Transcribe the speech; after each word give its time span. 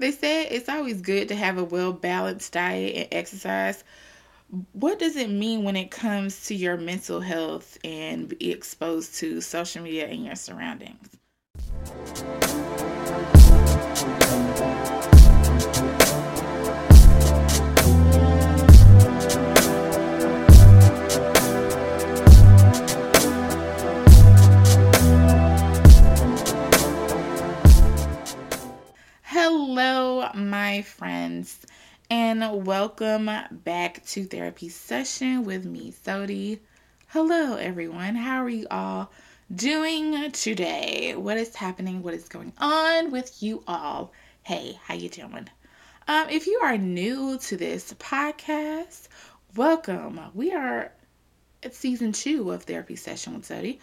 they 0.00 0.10
said 0.10 0.48
it's 0.50 0.68
always 0.68 1.00
good 1.02 1.28
to 1.28 1.34
have 1.36 1.58
a 1.58 1.64
well 1.64 1.92
balanced 1.92 2.52
diet 2.52 2.96
and 2.96 3.08
exercise. 3.12 3.84
What 4.72 4.98
does 4.98 5.14
it 5.14 5.30
mean 5.30 5.62
when 5.62 5.76
it 5.76 5.90
comes 5.90 6.46
to 6.46 6.54
your 6.54 6.76
mental 6.76 7.20
health 7.20 7.78
and 7.84 8.28
be 8.28 8.50
exposed 8.50 9.14
to 9.16 9.40
social 9.40 9.82
media 9.82 10.08
and 10.08 10.24
your 10.24 10.34
surroundings? 10.34 11.16
My 30.36 30.82
friends, 30.82 31.66
and 32.08 32.64
welcome 32.66 33.30
back 33.50 34.04
to 34.06 34.24
therapy 34.24 34.68
session 34.68 35.44
with 35.44 35.64
me, 35.64 35.92
Sodi. 35.92 36.60
Hello, 37.08 37.56
everyone. 37.56 38.14
How 38.14 38.42
are 38.44 38.48
you 38.48 38.66
all 38.70 39.10
doing 39.54 40.30
today? 40.32 41.14
What 41.16 41.36
is 41.36 41.54
happening? 41.54 42.02
What 42.02 42.14
is 42.14 42.28
going 42.28 42.52
on 42.58 43.10
with 43.10 43.42
you 43.42 43.64
all? 43.66 44.12
Hey, 44.42 44.78
how 44.84 44.94
you 44.94 45.08
doing? 45.08 45.48
Um, 46.06 46.28
if 46.28 46.46
you 46.46 46.60
are 46.62 46.78
new 46.78 47.38
to 47.38 47.56
this 47.56 47.92
podcast, 47.94 49.08
welcome. 49.56 50.20
We 50.34 50.52
are 50.52 50.92
at 51.62 51.74
season 51.74 52.12
two 52.12 52.50
of 52.52 52.64
therapy 52.64 52.96
session 52.96 53.34
with 53.34 53.48
Sodi. 53.48 53.78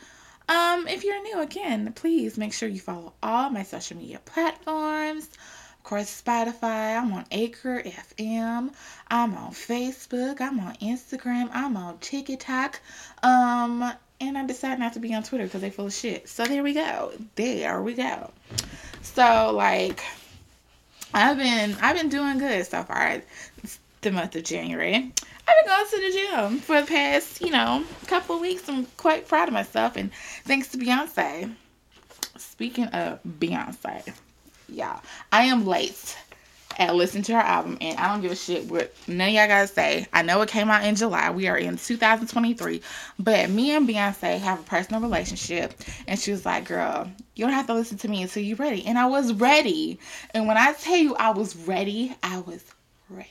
Um, 0.50 0.88
if 0.88 1.04
you're 1.04 1.22
new 1.24 1.42
again, 1.42 1.92
please 1.94 2.38
make 2.38 2.54
sure 2.54 2.70
you 2.70 2.80
follow 2.80 3.14
all 3.22 3.50
my 3.50 3.64
social 3.64 3.98
media 3.98 4.20
platforms. 4.24 5.30
Course, 5.88 6.22
Spotify, 6.22 7.02
I'm 7.02 7.14
on 7.14 7.24
Anchor 7.32 7.82
FM, 7.82 8.74
I'm 9.08 9.36
on 9.36 9.52
Facebook, 9.52 10.42
I'm 10.42 10.60
on 10.60 10.76
Instagram, 10.82 11.50
I'm 11.54 11.78
on 11.78 11.98
TikTok. 12.00 12.82
Um, 13.24 13.94
and 14.20 14.38
I 14.38 14.46
decided 14.46 14.80
not 14.80 14.92
to 14.96 15.00
be 15.00 15.16
on 15.16 15.24
Twitter 15.24 15.46
because 15.46 15.62
they 15.62 15.70
full 15.70 15.86
of 15.86 15.94
shit. 15.94 16.28
So 16.28 16.44
there 16.44 16.62
we 16.62 16.74
go. 16.74 17.14
There 17.36 17.82
we 17.82 17.94
go. 17.94 18.32
So 19.02 19.54
like 19.56 20.04
I've 21.14 21.38
been 21.38 21.78
I've 21.82 21.96
been 21.96 22.10
doing 22.10 22.38
good 22.38 22.66
so 22.66 22.84
far. 22.84 23.22
It's 23.64 23.80
the 24.02 24.12
month 24.12 24.36
of 24.36 24.44
January. 24.44 24.94
I've 24.94 25.66
been 25.66 25.68
going 25.68 25.86
to 25.90 26.02
the 26.02 26.12
gym 26.12 26.60
for 26.60 26.82
the 26.82 26.88
past, 26.88 27.40
you 27.40 27.52
know, 27.52 27.86
couple 28.08 28.42
weeks. 28.42 28.68
I'm 28.68 28.88
quite 28.98 29.30
proud 29.30 29.48
of 29.48 29.54
myself, 29.54 29.96
and 29.96 30.12
thanks 30.44 30.68
to 30.72 30.78
Beyonce. 30.78 31.56
Speaking 32.36 32.88
of 32.88 33.24
Beyonce, 33.24 34.14
yeah, 34.70 35.00
I 35.32 35.44
am 35.44 35.66
late 35.66 36.18
at 36.78 36.96
listening 36.96 37.24
to 37.24 37.34
her 37.34 37.40
album, 37.40 37.78
and 37.82 37.98
I 37.98 38.08
don't 38.08 38.22
give 38.22 38.32
a 38.32 38.36
shit 38.36 38.66
what 38.66 38.94
none 39.08 39.30
of 39.30 39.34
y'all 39.34 39.48
gotta 39.48 39.68
say. 39.68 40.08
I 40.14 40.22
know 40.22 40.42
it 40.42 40.50
came 40.50 40.70
out 40.70 40.84
in 40.84 40.96
July. 40.96 41.32
We 41.32 41.48
are 41.48 41.58
in 41.58 41.78
2023, 41.78 42.82
but 43.20 43.50
me 43.50 43.72
and 43.72 43.88
Beyonce 43.88 44.38
have 44.40 44.60
a 44.60 44.64
personal 44.64 45.02
relationship, 45.02 45.74
and 46.08 46.20
she 46.20 46.32
was 46.32 46.46
like, 46.46 46.66
"Girl, 46.66 47.10
you 47.36 47.46
don't 47.46 47.54
have 47.54 47.68
to 47.68 47.74
listen 47.74 47.98
to 48.00 48.08
me 48.08 48.22
until 48.22 48.44
you're 48.44 48.58
ready," 48.58 48.86
and 48.86 48.98
I 48.98 49.08
was 49.08 49.34
ready. 49.34 50.00
And 50.34 50.48
when 50.48 50.58
I 50.58 50.74
tell 50.74 50.98
you 50.98 51.16
I 51.16 51.32
was 51.32 51.56
ready, 51.56 52.16
I 52.22 52.40
was 52.40 52.64
ready. 53.10 53.30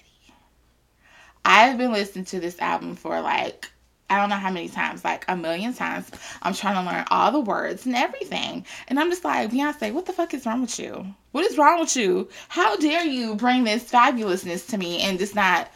I've 1.45 1.79
been 1.79 1.93
listening 1.93 2.25
to 2.27 2.41
this 2.41 2.59
album 2.59 2.97
for 2.97 3.21
like 3.21 3.71
I 4.09 4.19
don't 4.19 4.31
know 4.31 4.37
how 4.37 4.51
many 4.51 4.69
times, 4.69 5.05
like 5.05 5.25
a 5.29 5.37
million 5.37 5.75
times. 5.75 6.11
I'm 6.43 6.55
trying 6.55 6.77
to 6.77 6.91
learn 6.91 7.05
all 7.11 7.33
the 7.33 7.41
words 7.41 7.87
and 7.87 7.97
everything. 7.97 8.65
And 8.89 9.01
I'm 9.01 9.11
just 9.11 9.25
like, 9.25 9.51
Beyonce, 9.51 9.93
what 9.93 10.07
the 10.07 10.13
fuck 10.13 10.33
is 10.33 10.47
wrong 10.47 10.61
with 10.61 10.79
you? 10.79 11.07
What 11.33 11.45
is 11.45 11.59
wrong 11.59 11.81
with 11.81 11.97
you? 11.97 12.29
How 12.49 12.77
dare 12.77 13.05
you 13.05 13.35
bring 13.35 13.65
this 13.65 13.91
fabulousness 13.91 14.69
to 14.71 14.79
me 14.79 15.01
and 15.03 15.19
just 15.19 15.35
not, 15.35 15.71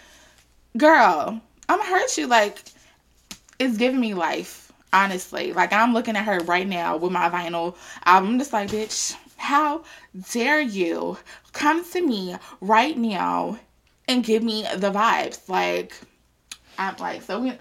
girl, 0.77 1.41
I'm 1.69 1.81
hurt 1.81 2.17
you. 2.17 2.29
Like, 2.29 2.63
it's 3.59 3.77
giving 3.77 4.01
me 4.01 4.15
life, 4.15 4.71
honestly. 4.93 5.53
Like, 5.53 5.73
I'm 5.73 5.93
looking 5.93 6.17
at 6.17 6.25
her 6.25 6.39
right 6.45 6.69
now 6.69 6.97
with 6.97 7.13
my 7.13 7.29
vinyl 7.29 7.77
album. 8.05 8.31
I'm 8.31 8.39
just 8.39 8.53
like, 8.53 8.71
bitch, 8.71 9.17
how 9.37 9.83
dare 10.33 10.61
you 10.61 11.19
come 11.53 11.85
to 11.91 12.01
me 12.01 12.37
right 12.61 12.97
now 12.97 13.59
and 14.07 14.23
give 14.23 14.43
me 14.45 14.67
the 14.77 14.93
vibes? 14.93 15.49
Like, 15.49 15.95
I'm 16.79 16.97
like, 16.99 17.23
so 17.23 17.41
we 17.41 17.53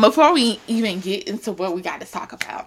before 0.00 0.32
we 0.32 0.60
even 0.68 1.00
get 1.00 1.28
into 1.28 1.52
what 1.52 1.74
we 1.74 1.82
got 1.82 2.00
to 2.00 2.06
talk 2.06 2.32
about. 2.32 2.66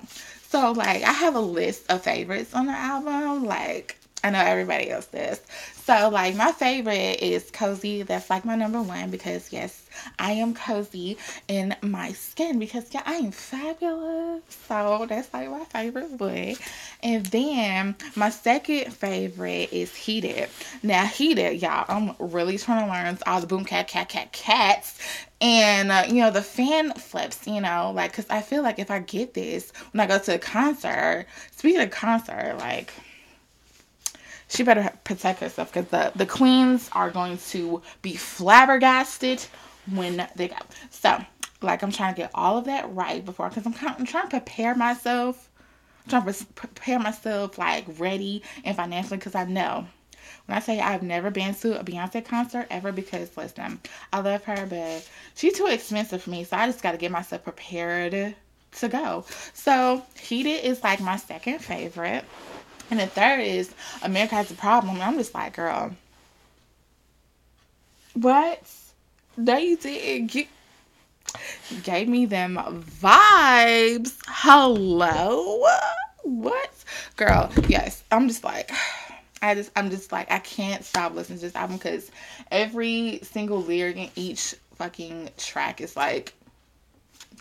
So 0.50 0.72
like 0.72 1.03
I 1.03 1.14
have 1.14 1.36
a 1.36 1.42
list 1.42 1.92
of 1.92 2.03
favorites 2.03 2.53
on 2.53 2.68
the 2.68 2.74
album. 2.74 3.46
Like 3.46 3.97
I 4.23 4.29
know 4.29 4.39
everybody 4.39 4.91
else 4.91 5.07
does. 5.07 5.41
So 5.83 6.09
like 6.09 6.35
my 6.35 6.51
favorite 6.51 7.21
is 7.21 7.49
Cozy. 7.51 8.03
That's 8.03 8.29
like 8.29 8.45
my 8.45 8.55
number 8.55 8.81
one 8.81 9.09
because 9.09 9.51
yes, 9.51 9.89
I 10.19 10.33
am 10.33 10.53
cozy 10.53 11.17
in 11.47 11.75
my 11.81 12.11
skin 12.11 12.59
because 12.59 12.85
yeah, 12.91 13.01
I 13.05 13.15
am 13.15 13.31
fabulous. 13.31 14.43
So 14.67 15.05
that's 15.09 15.33
like 15.33 15.49
my 15.49 15.63
favorite 15.65 16.17
boy. 16.17 16.55
And 17.01 17.25
then 17.27 17.95
my 18.15 18.29
second 18.29 18.93
favorite 18.93 19.73
is 19.73 19.95
Heated. 19.95 20.49
Now 20.83 21.05
Heated, 21.05 21.61
y'all, 21.61 21.85
I'm 21.89 22.15
really 22.19 22.59
trying 22.59 22.85
to 22.85 22.91
learn 22.91 23.17
all 23.25 23.41
the 23.41 23.47
boom 23.47 23.65
cat 23.65 23.88
cat 23.88 24.07
cat 24.09 24.31
cats 24.31 24.99
and 25.41 25.91
uh, 25.91 26.03
you 26.07 26.15
know 26.15 26.29
the 26.29 26.41
fan 26.41 26.93
flips 26.93 27.47
you 27.47 27.59
know 27.59 27.91
like 27.95 28.11
because 28.11 28.27
i 28.29 28.41
feel 28.41 28.61
like 28.61 28.77
if 28.77 28.91
i 28.91 28.99
get 28.99 29.33
this 29.33 29.73
when 29.91 29.99
i 29.99 30.05
go 30.05 30.19
to 30.19 30.35
a 30.35 30.38
concert 30.38 31.25
speaking 31.51 31.81
of 31.81 31.89
concert 31.89 32.55
like 32.59 32.93
she 34.51 34.63
better 34.63 34.91
protect 35.06 35.39
herself 35.39 35.72
because 35.73 35.89
the, 35.89 36.12
the 36.16 36.25
queens 36.25 36.89
are 36.94 37.09
going 37.09 37.38
to 37.38 37.81
be 38.01 38.16
flabbergasted 38.16 39.44
when 39.91 40.28
they 40.35 40.50
go 40.50 40.56
so 40.89 41.17
like 41.62 41.81
i'm 41.81 41.91
trying 41.91 42.13
to 42.13 42.22
get 42.22 42.31
all 42.35 42.57
of 42.57 42.66
that 42.66 42.94
right 42.94 43.25
before 43.25 43.50
because 43.50 43.66
I'm, 43.66 43.75
I'm 43.97 44.06
trying 44.06 44.25
to 44.25 44.29
prepare 44.29 44.75
myself 44.75 45.50
I'm 46.06 46.22
trying 46.22 46.34
to 46.34 46.45
prepare 46.53 47.00
myself 47.00 47.57
like 47.57 47.85
ready 47.97 48.44
and 48.63 48.75
financially 48.75 49.17
because 49.17 49.35
i 49.35 49.45
know 49.45 49.88
when 50.45 50.57
I 50.57 50.62
say 50.62 50.79
I've 50.79 51.03
never 51.03 51.31
been 51.31 51.53
to 51.56 51.79
a 51.79 51.83
Beyonce 51.83 52.25
concert 52.25 52.68
ever 52.69 52.91
because 52.91 53.35
listen, 53.38 53.79
I 54.12 54.19
love 54.19 54.44
her, 54.45 54.66
but 54.66 55.07
she's 55.35 55.57
too 55.57 55.68
expensive 55.68 56.23
for 56.23 56.29
me. 56.29 56.44
So 56.44 56.57
I 56.57 56.66
just 56.66 56.81
got 56.83 56.91
to 56.91 56.97
get 56.97 57.12
myself 57.12 57.44
prepared 57.44 58.35
to 58.73 58.89
go. 58.89 59.25
So 59.53 60.03
Heated 60.19 60.66
is 60.66 60.83
like 60.83 61.00
my 61.00 61.18
second 61.18 61.59
favorite. 61.59 62.25
And 62.91 63.00
the 63.00 63.07
third 63.07 63.40
is 63.40 63.74
America 64.03 64.35
Has 64.35 64.52
a 64.52 64.53
Problem. 64.53 65.02
I'm 65.02 65.18
just 65.18 65.34
like, 65.34 65.56
girl, 65.56 65.96
what? 68.13 68.62
You 69.38 69.78
didn't. 69.78 70.28
get 70.28 70.47
gave 71.84 72.09
me 72.09 72.25
them 72.25 72.57
vibes. 73.01 74.18
Hello? 74.28 75.66
What? 76.24 76.84
Girl, 77.16 77.50
yes. 77.69 78.03
I'm 78.12 78.28
just 78.28 78.44
like 78.44 78.69
I 79.41 79.56
just 79.56 79.72
I'm 79.78 79.90
just 79.90 80.12
like 80.12 80.30
I 80.30 80.40
can't 80.40 80.84
stop 80.84 81.16
listening 81.16 81.40
to 81.40 81.46
this 81.46 81.56
album 81.56 81.78
because 81.78 82.12
every 82.51 83.22
single 83.24 83.62
lyric 83.62 83.96
in 83.96 84.09
each 84.18 84.53
fucking 84.75 85.30
track 85.38 85.80
is 85.80 85.96
like 85.96 86.34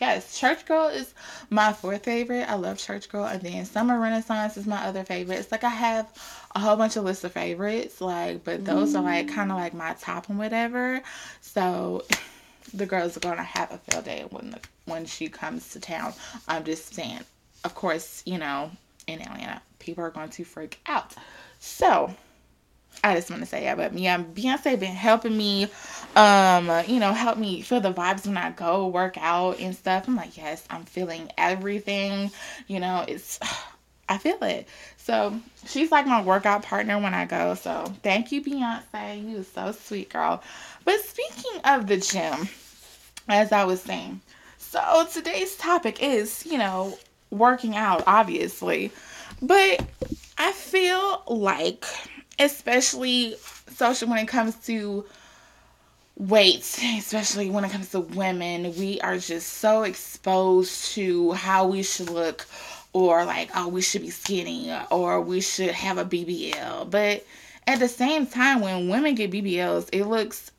yes, 0.01 0.39
Church 0.39 0.67
Girl 0.67 0.89
is 0.89 1.15
my 1.51 1.73
fourth 1.73 2.05
favorite. 2.05 2.49
I 2.49 2.55
love 2.55 2.79
Church 2.79 3.09
Girl, 3.09 3.25
and 3.25 3.41
then 3.43 3.65
Summer 3.65 3.99
Renaissance 4.01 4.57
is 4.57 4.67
my 4.67 4.85
other 4.85 5.05
favorite. 5.05 5.39
It's 5.39 5.53
like 5.53 5.65
I 5.65 5.69
have 5.69 6.09
a 6.55 6.61
whole 6.61 6.77
bunch 6.77 6.97
of 6.97 7.05
lists 7.05 7.25
of 7.25 7.33
favorites, 7.33 8.01
like, 8.01 8.45
but 8.45 8.65
those 8.65 8.95
are 8.95 9.03
like 9.03 9.29
kind 9.29 9.51
of 9.51 9.59
like 9.59 9.75
my 9.75 9.95
top 9.95 10.29
and 10.29 10.39
whatever. 10.39 11.03
So 11.41 12.05
the 12.75 12.87
girls 12.87 13.17
are 13.17 13.21
gonna 13.21 13.43
have 13.43 13.73
a 13.73 13.79
field 13.79 14.05
day 14.05 14.25
when 14.31 14.51
the 14.51 14.61
when 14.87 15.07
she 15.07 15.29
comes 15.29 15.71
to 15.71 15.81
town. 15.81 16.15
I'm 16.49 16.65
just 16.65 16.95
saying. 16.95 17.21
Of 17.63 17.75
course, 17.75 18.23
you 18.25 18.39
know, 18.39 18.71
in 19.07 19.21
Atlanta, 19.21 19.61
people 19.79 20.03
are 20.03 20.11
going 20.11 20.31
to 20.31 20.45
freak 20.45 20.81
out. 20.87 21.15
So 21.59 22.15
I 23.03 23.15
just 23.15 23.31
want 23.31 23.43
to 23.43 23.47
say 23.47 23.65
yeah, 23.65 23.75
but 23.75 23.99
yeah, 23.99 24.23
Beyonce 24.23 24.79
been 24.79 24.95
helping 24.95 25.37
me, 25.37 25.69
um, 26.17 26.71
you 26.87 27.01
know, 27.01 27.13
help 27.13 27.39
me 27.39 27.63
feel 27.63 27.81
the 27.81 27.93
vibes 27.93 28.27
when 28.27 28.37
I 28.37 28.51
go 28.51 28.89
work 28.89 29.17
out 29.19 29.59
and 29.59 29.75
stuff. 29.75 30.07
I'm 30.07 30.17
like, 30.17 30.37
yes, 30.37 30.65
I'm 30.69 30.85
feeling 30.85 31.31
everything. 31.39 32.31
You 32.67 32.81
know, 32.81 33.05
it's 33.09 33.39
I 34.09 34.19
feel 34.19 34.43
it. 34.43 34.69
So 34.97 35.41
she's 35.67 35.91
like 35.91 36.07
my 36.07 36.23
workout 36.23 36.63
partner 36.63 36.99
when 36.99 37.15
I 37.15 37.25
go. 37.27 37.55
So 37.55 37.93
thank 38.03 38.33
you, 38.33 38.43
Beyonce. 38.43 39.29
You 39.29 39.45
so 39.45 39.73
sweet, 39.73 40.11
girl. 40.11 40.43
But 40.85 41.01
speaking 41.01 41.61
of 41.65 41.87
the 41.87 41.97
gym, 41.97 42.49
as 43.29 43.53
I 43.53 43.65
was 43.65 43.81
saying, 43.81 44.21
so 44.59 45.07
today's 45.13 45.57
topic 45.57 46.03
is, 46.03 46.45
you 46.45 46.59
know, 46.59 46.99
working 47.31 47.77
out, 47.77 48.03
obviously. 48.07 48.91
But 49.41 49.85
I 50.37 50.53
feel 50.53 51.23
like, 51.29 51.85
especially 52.41 53.37
social 53.69 54.09
when 54.09 54.19
it 54.19 54.27
comes 54.27 54.57
to 54.67 55.05
weight, 56.17 56.79
especially 56.99 57.51
when 57.51 57.65
it 57.65 57.71
comes 57.71 57.91
to 57.91 58.01
women, 58.01 58.75
we 58.77 59.01
are 59.03 59.19
just 59.19 59.55
so 59.55 59.83
exposed 59.83 60.93
to 60.95 61.33
how 61.33 61.67
we 61.67 61.83
should 61.83 62.11
look 62.11 62.47
or 62.93 63.25
like, 63.25 63.51
oh, 63.55 63.69
we 63.69 63.83
should 63.83 64.03
be 64.03 64.11
skinny 64.11 64.75
or 64.91 65.21
we 65.21 65.41
should 65.41 65.71
have 65.71 65.99
a 65.99 66.05
BBL. 66.05 66.91
But 66.91 67.25
at 67.67 67.79
the 67.79 67.89
same 67.89 68.27
time, 68.27 68.61
when 68.61 68.89
women 68.89 69.15
get 69.15 69.31
BBLs, 69.31 69.89
it 69.93 70.05
looks, 70.05 70.51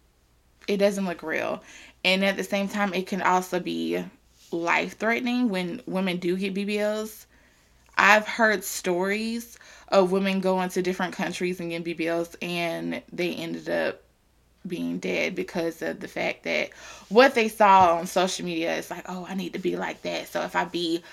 it 0.67 0.77
doesn't 0.77 1.05
look 1.05 1.23
real. 1.23 1.61
And 2.05 2.23
at 2.23 2.37
the 2.37 2.43
same 2.43 2.67
time, 2.67 2.93
it 2.93 3.07
can 3.07 3.21
also 3.21 3.59
be 3.59 4.03
life 4.51 4.97
threatening 4.97 5.49
when 5.49 5.81
women 5.85 6.17
do 6.17 6.37
get 6.37 6.53
BBLs. 6.53 7.25
I've 7.97 8.27
heard 8.27 8.63
stories 8.63 9.57
of 9.89 10.11
women 10.11 10.39
going 10.39 10.69
to 10.69 10.81
different 10.81 11.13
countries 11.13 11.59
and 11.59 11.69
getting 11.69 11.95
BBLs 11.95 12.35
and 12.41 13.01
they 13.11 13.33
ended 13.35 13.69
up 13.69 14.01
being 14.67 14.99
dead 14.99 15.35
because 15.35 15.81
of 15.81 15.99
the 15.99 16.07
fact 16.07 16.43
that 16.43 16.69
what 17.09 17.35
they 17.35 17.47
saw 17.47 17.95
on 17.95 18.07
social 18.07 18.45
media 18.45 18.75
is 18.75 18.89
like, 18.89 19.05
oh, 19.09 19.25
I 19.27 19.35
need 19.35 19.53
to 19.53 19.59
be 19.59 19.75
like 19.75 20.01
that. 20.03 20.27
So 20.27 20.41
if 20.43 20.55
I 20.55 20.65
be 20.65 21.03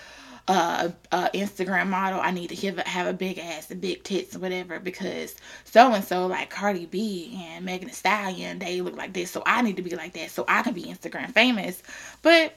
uh, 0.46 0.90
uh, 1.12 1.28
Instagram 1.34 1.88
model, 1.88 2.20
I 2.20 2.30
need 2.30 2.48
to 2.48 2.66
have 2.66 2.78
a, 2.78 2.88
have 2.88 3.06
a 3.06 3.12
big 3.12 3.38
ass 3.38 3.70
and 3.70 3.80
big 3.80 4.02
tits 4.02 4.34
or 4.34 4.38
whatever 4.38 4.78
because 4.80 5.34
so 5.64 5.92
and 5.92 6.04
so 6.04 6.26
like 6.26 6.50
Cardi 6.50 6.86
B 6.86 7.38
and 7.38 7.64
Megan 7.64 7.88
Thee 7.88 7.94
Stallion, 7.94 8.58
they 8.58 8.80
look 8.80 8.96
like 8.96 9.12
this, 9.12 9.30
so 9.30 9.42
I 9.44 9.62
need 9.62 9.76
to 9.76 9.82
be 9.82 9.94
like 9.94 10.14
that 10.14 10.30
so 10.30 10.44
I 10.48 10.62
can 10.62 10.72
be 10.74 10.84
Instagram 10.84 11.32
famous. 11.32 11.82
But 12.22 12.54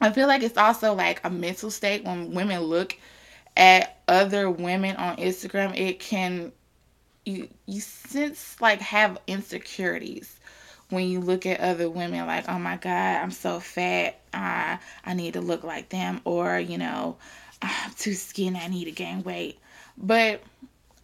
I 0.00 0.10
feel 0.10 0.26
like 0.26 0.42
it's 0.42 0.58
also 0.58 0.94
like 0.94 1.20
a 1.24 1.30
mental 1.30 1.70
state 1.70 2.04
when 2.04 2.34
women 2.34 2.60
look 2.62 2.96
at 3.56 3.98
other 4.08 4.50
women 4.50 4.96
on 4.96 5.16
Instagram. 5.16 5.76
It 5.76 6.00
can 6.00 6.52
you 7.24 7.48
you 7.66 7.80
sense 7.80 8.60
like 8.60 8.80
have 8.80 9.18
insecurities 9.26 10.38
when 10.88 11.08
you 11.08 11.20
look 11.20 11.46
at 11.46 11.60
other 11.60 11.88
women 11.88 12.26
like 12.26 12.48
oh 12.48 12.58
my 12.58 12.76
god 12.76 13.22
i'm 13.22 13.30
so 13.30 13.60
fat 13.60 14.18
uh, 14.34 14.76
i 15.04 15.14
need 15.14 15.34
to 15.34 15.40
look 15.40 15.62
like 15.62 15.88
them 15.88 16.20
or 16.24 16.58
you 16.58 16.78
know 16.78 17.16
i'm 17.62 17.92
too 17.92 18.14
skinny 18.14 18.58
i 18.58 18.68
need 18.68 18.86
to 18.86 18.90
gain 18.90 19.22
weight 19.22 19.58
but 19.96 20.42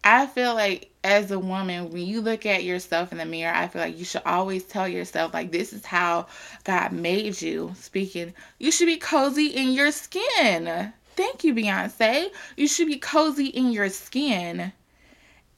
i 0.03 0.25
feel 0.25 0.53
like 0.53 0.91
as 1.05 1.31
a 1.31 1.39
woman 1.39 1.89
when 1.89 2.05
you 2.05 2.19
look 2.19 2.45
at 2.45 2.65
yourself 2.65 3.13
in 3.13 3.17
the 3.17 3.25
mirror 3.25 3.55
i 3.55 3.67
feel 3.67 3.81
like 3.81 3.97
you 3.97 4.03
should 4.03 4.21
always 4.25 4.63
tell 4.63 4.87
yourself 4.87 5.33
like 5.33 5.51
this 5.51 5.71
is 5.71 5.85
how 5.85 6.27
god 6.65 6.91
made 6.91 7.41
you 7.41 7.71
speaking 7.77 8.33
you 8.57 8.71
should 8.71 8.87
be 8.87 8.97
cozy 8.97 9.47
in 9.47 9.71
your 9.71 9.91
skin 9.91 10.91
thank 11.19 11.43
you 11.43 11.53
beyonce 11.53 12.29
you 12.55 12.65
should 12.65 12.87
be 12.87 12.97
cozy 12.97 13.47
in 13.47 13.73
your 13.73 13.89
skin 13.89 14.71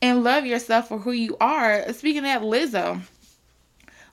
and 0.01 0.23
love 0.23 0.43
yourself 0.43 0.87
for 0.87 0.97
who 0.97 1.11
you 1.11 1.37
are 1.39 1.93
speaking 1.93 2.19
of 2.19 2.23
that 2.25 2.41
lizzo 2.41 2.99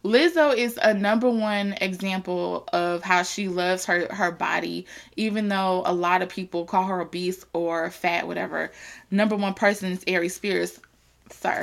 Lizzo 0.05 0.57
is 0.57 0.79
a 0.81 0.95
number 0.95 1.29
one 1.29 1.73
example 1.81 2.69
of 2.73 3.03
how 3.03 3.23
she 3.25 3.49
loves 3.49 3.85
her 3.87 4.07
her 4.15 4.31
body, 4.31 4.87
even 5.17 5.49
though 5.49 5.83
a 5.87 5.93
lot 5.93 6.23
of 6.23 6.29
people 6.29 6.65
call 6.65 6.85
her 6.85 7.01
obese 7.01 7.45
or 7.53 7.91
fat, 7.91 8.27
whatever. 8.29 8.71
Number 9.11 9.35
one 9.35 9.55
person 9.55 9.91
is 9.91 10.05
Aries 10.07 10.37
Spears. 10.37 10.79
Sir. 11.31 11.63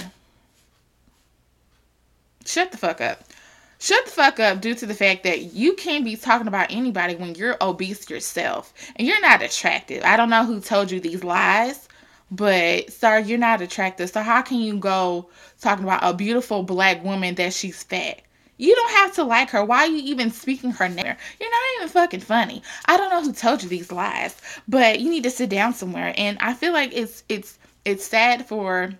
Shut 2.46 2.72
the 2.72 2.78
fuck 2.78 3.00
up. 3.00 3.24
Shut 3.80 4.06
the 4.06 4.12
fuck 4.12 4.40
up 4.40 4.62
due 4.62 4.74
to 4.76 4.86
the 4.86 4.94
fact 4.94 5.24
that 5.24 5.54
you 5.54 5.74
can't 5.74 6.06
be 6.06 6.16
talking 6.16 6.48
about 6.48 6.72
anybody 6.72 7.16
when 7.16 7.36
you're 7.36 7.58
obese 7.62 8.10
yourself 8.10 8.74
and 8.96 9.08
you're 9.08 9.22
not 9.22 9.42
attractive. 9.42 10.04
I 10.04 10.16
don't 10.18 10.30
know 10.30 10.46
who 10.46 10.62
told 10.62 10.92
you 10.92 11.00
these 11.00 11.24
lies, 11.24 11.88
but 12.32 12.92
sir, 12.92 13.20
you're 13.20 13.38
not 13.38 13.62
attractive. 13.62 14.10
So 14.10 14.22
how 14.22 14.42
can 14.42 14.60
you 14.60 14.78
go 14.78 15.30
talking 15.60 15.84
about 15.84 16.04
a 16.04 16.14
beautiful 16.14 16.64
black 16.64 17.04
woman 17.04 17.36
that 17.36 17.54
she's 17.54 17.84
fat? 17.84 18.22
You 18.58 18.74
don't 18.74 18.92
have 18.92 19.14
to 19.16 19.24
like 19.24 19.50
her. 19.50 19.66
Why 19.66 19.80
are 19.80 19.88
you 19.88 20.02
even 20.04 20.32
speaking 20.32 20.72
her 20.72 20.88
name? 20.88 21.16
You're 21.40 21.52
not 21.52 21.62
even 21.76 21.90
fucking 21.90 22.22
funny. 22.22 22.64
I 22.86 22.96
don't 22.96 23.10
know 23.10 23.22
who 23.22 23.34
told 23.34 23.62
you 23.62 23.68
these 23.68 23.92
lies, 23.92 24.38
but 24.68 25.02
you 25.02 25.10
need 25.10 25.24
to 25.24 25.30
sit 25.30 25.50
down 25.50 25.74
somewhere. 25.74 26.14
And 26.18 26.38
I 26.40 26.54
feel 26.54 26.72
like 26.72 26.92
it's 26.94 27.24
it's 27.28 27.60
it's 27.84 28.06
sad 28.06 28.48
for 28.48 28.94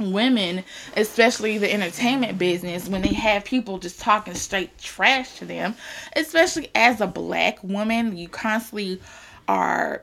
women, 0.00 0.64
especially 0.96 1.58
the 1.58 1.72
entertainment 1.72 2.38
business, 2.38 2.88
when 2.88 3.02
they 3.02 3.14
have 3.14 3.44
people 3.44 3.78
just 3.78 4.00
talking 4.00 4.34
straight 4.34 4.76
trash 4.78 5.38
to 5.38 5.44
them, 5.44 5.74
especially 6.16 6.70
as 6.74 7.00
a 7.00 7.06
black 7.06 7.62
woman, 7.62 8.16
you 8.16 8.28
constantly 8.28 9.00
are 9.48 10.02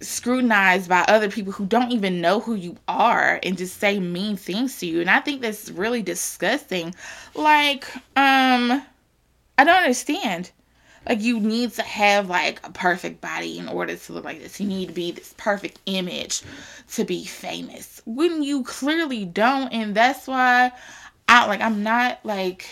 scrutinized 0.00 0.88
by 0.88 1.04
other 1.08 1.30
people 1.30 1.52
who 1.52 1.66
don't 1.66 1.90
even 1.90 2.20
know 2.20 2.40
who 2.40 2.54
you 2.54 2.76
are 2.88 3.40
and 3.42 3.56
just 3.56 3.78
say 3.78 3.98
mean 3.98 4.36
things 4.36 4.78
to 4.78 4.86
you. 4.86 5.00
And 5.00 5.10
I 5.10 5.20
think 5.20 5.40
that's 5.40 5.70
really 5.70 6.02
disgusting. 6.02 6.94
Like, 7.34 7.94
um, 8.16 8.82
I 9.56 9.64
don't 9.64 9.76
understand. 9.76 10.50
Like, 11.08 11.20
you 11.20 11.38
need 11.40 11.72
to 11.72 11.82
have 11.82 12.28
like 12.28 12.66
a 12.66 12.70
perfect 12.70 13.20
body 13.20 13.58
in 13.58 13.68
order 13.68 13.96
to 13.96 14.12
look 14.12 14.24
like 14.24 14.40
this. 14.40 14.60
You 14.60 14.66
need 14.66 14.88
to 14.88 14.94
be 14.94 15.10
this 15.12 15.34
perfect 15.36 15.78
image 15.86 16.42
to 16.92 17.04
be 17.04 17.24
famous 17.24 18.00
when 18.06 18.42
you 18.42 18.64
clearly 18.64 19.24
don't. 19.24 19.72
And 19.72 19.94
that's 19.94 20.26
why 20.26 20.72
I 21.28 21.46
like, 21.46 21.60
I'm 21.60 21.82
not 21.82 22.20
like, 22.24 22.66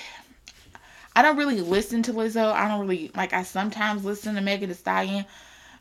I 1.15 1.23
don't 1.23 1.37
really 1.37 1.61
listen 1.61 2.03
to 2.05 2.13
Lizzo. 2.13 2.53
I 2.53 2.69
don't 2.69 2.81
really 2.81 3.11
like, 3.15 3.33
I 3.33 3.43
sometimes 3.43 4.05
listen 4.05 4.35
to 4.35 4.41
Megan 4.41 4.71
Thee 4.71 4.75
Stallion, 4.75 5.25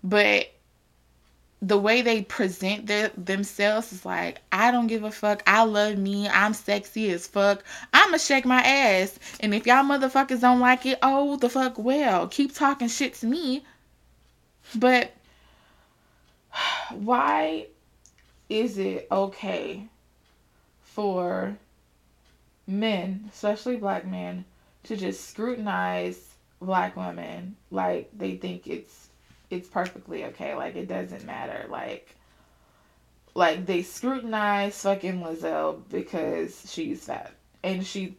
but 0.03 0.47
the 1.61 1.77
way 1.77 2.01
they 2.01 2.23
present 2.23 2.87
their, 2.87 3.11
themselves 3.15 3.93
is 3.93 4.03
like, 4.03 4.41
I 4.51 4.71
don't 4.71 4.87
give 4.87 5.03
a 5.03 5.11
fuck. 5.11 5.43
I 5.45 5.63
love 5.63 5.97
me. 5.97 6.27
I'm 6.27 6.53
sexy 6.53 7.11
as 7.11 7.27
fuck. 7.27 7.63
I'ma 7.93 8.17
shake 8.17 8.45
my 8.45 8.61
ass. 8.61 9.19
And 9.39 9.53
if 9.53 9.67
y'all 9.67 9.83
motherfuckers 9.83 10.41
don't 10.41 10.59
like 10.59 10.85
it, 10.87 10.97
oh, 11.03 11.35
the 11.37 11.49
fuck 11.49 11.77
well. 11.77 12.27
Keep 12.27 12.55
talking 12.55 12.87
shit 12.87 13.13
to 13.15 13.27
me. 13.27 13.63
But 14.75 15.11
why 16.91 17.67
is 18.49 18.79
it 18.79 19.07
okay 19.11 19.87
for 20.81 21.55
men, 22.65 23.29
especially 23.31 23.77
black 23.77 24.07
men, 24.07 24.45
to 24.83 24.97
just 24.97 25.29
scrutinize 25.29 26.33
black 26.59 26.95
women 26.95 27.55
like 27.69 28.09
they 28.17 28.35
think 28.35 28.65
it's 28.65 29.09
it's 29.51 29.67
perfectly 29.67 30.25
okay. 30.25 30.55
Like 30.55 30.75
it 30.75 30.87
doesn't 30.87 31.25
matter. 31.25 31.65
Like 31.69 32.15
like 33.33 33.65
they 33.65 33.81
scrutinize 33.83 34.81
fucking 34.81 35.21
Lizzo 35.21 35.81
because 35.89 36.71
she's 36.71 37.05
fat. 37.05 37.33
And 37.63 37.85
she 37.85 38.15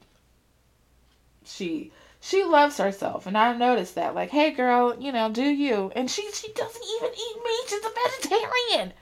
she 1.45 1.93
she 2.21 2.45
loves 2.45 2.79
herself 2.79 3.27
and 3.27 3.37
I 3.37 3.57
noticed 3.57 3.97
that. 3.97 4.15
Like, 4.15 4.31
hey 4.31 4.53
girl, 4.53 4.97
you 4.99 5.13
know, 5.13 5.31
do 5.31 5.45
you 5.45 5.93
and 5.97 6.11
she 6.11 6.31
she 6.33 6.53
doesn't 6.53 6.85
even 6.97 7.11
eat 7.11 7.37
meat. 7.45 7.65
She's 7.69 7.85
a 7.85 8.29
vegetarian. 8.31 8.93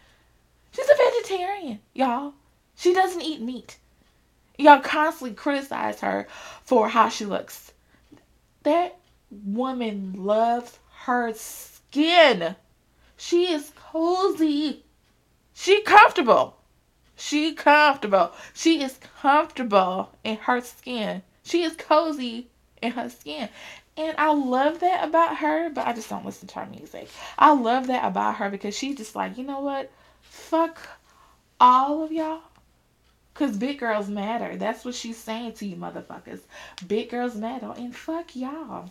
She's 0.73 0.89
a 0.89 0.97
vegetarian, 0.97 1.81
y'all. 1.95 2.35
She 2.77 2.95
doesn't 2.95 3.23
eat 3.23 3.41
meat. 3.41 3.77
Y'all 4.57 4.81
constantly 4.81 5.35
criticize 5.35 6.01
her 6.01 6.29
for 6.65 6.89
how 6.89 7.09
she 7.09 7.25
looks. 7.25 7.73
That 8.63 8.99
woman 9.31 10.15
loves 10.17 10.79
her 11.05 11.33
skin. 11.91 12.55
She 13.17 13.53
is 13.53 13.73
cozy. 13.77 14.85
She 15.55 15.83
comfortable. 15.83 16.57
She 17.17 17.53
comfortable. 17.53 18.33
She 18.55 18.83
is 18.83 18.99
comfortable 19.21 20.13
in 20.25 20.37
her 20.37 20.61
skin. 20.61 21.23
She 21.43 21.63
is 21.63 21.75
cozy 21.77 22.47
in 22.81 22.93
her 22.93 23.11
skin. 23.11 23.49
And 23.97 24.17
I 24.17 24.33
love 24.33 24.81
that 24.81 25.07
about 25.07 25.39
her, 25.39 25.69
but 25.69 25.87
I 25.87 25.93
just 25.93 26.09
don't 26.09 26.25
listen 26.25 26.49
to 26.49 26.61
her 26.61 26.67
music. 26.67 27.09
I 27.39 27.53
love 27.53 27.89
that 27.89 28.05
about 28.05 28.37
her 28.37 28.49
because 28.49 28.77
she's 28.77 28.97
just 28.97 29.17
like, 29.17 29.37
you 29.37 29.45
know 29.45 29.61
what? 29.61 29.91
Fuck 30.23 30.79
all 31.61 32.05
of 32.05 32.13
y'all. 32.13 32.41
Cause 33.35 33.57
big 33.57 33.79
girls 33.79 34.09
matter. 34.09 34.57
That's 34.57 34.85
what 34.85 34.95
she's 34.95 35.17
saying 35.17 35.55
to 35.55 35.67
you 35.67 35.77
motherfuckers. 35.77 36.41
Big 36.87 37.11
girls 37.11 37.37
matter. 37.37 37.73
And 37.77 37.95
fuck 37.95 38.37
y'all. 38.37 38.91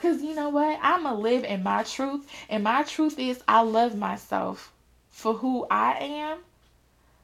Cause 0.00 0.22
you 0.22 0.34
know 0.34 0.50
what? 0.50 0.78
I'ma 0.82 1.14
live 1.14 1.44
in 1.44 1.62
my 1.62 1.82
truth. 1.82 2.26
And 2.48 2.64
my 2.64 2.82
truth 2.82 3.18
is 3.18 3.42
I 3.48 3.62
love 3.62 3.96
myself 3.96 4.72
for 5.10 5.34
who 5.34 5.66
I 5.70 5.92
am. 5.98 6.38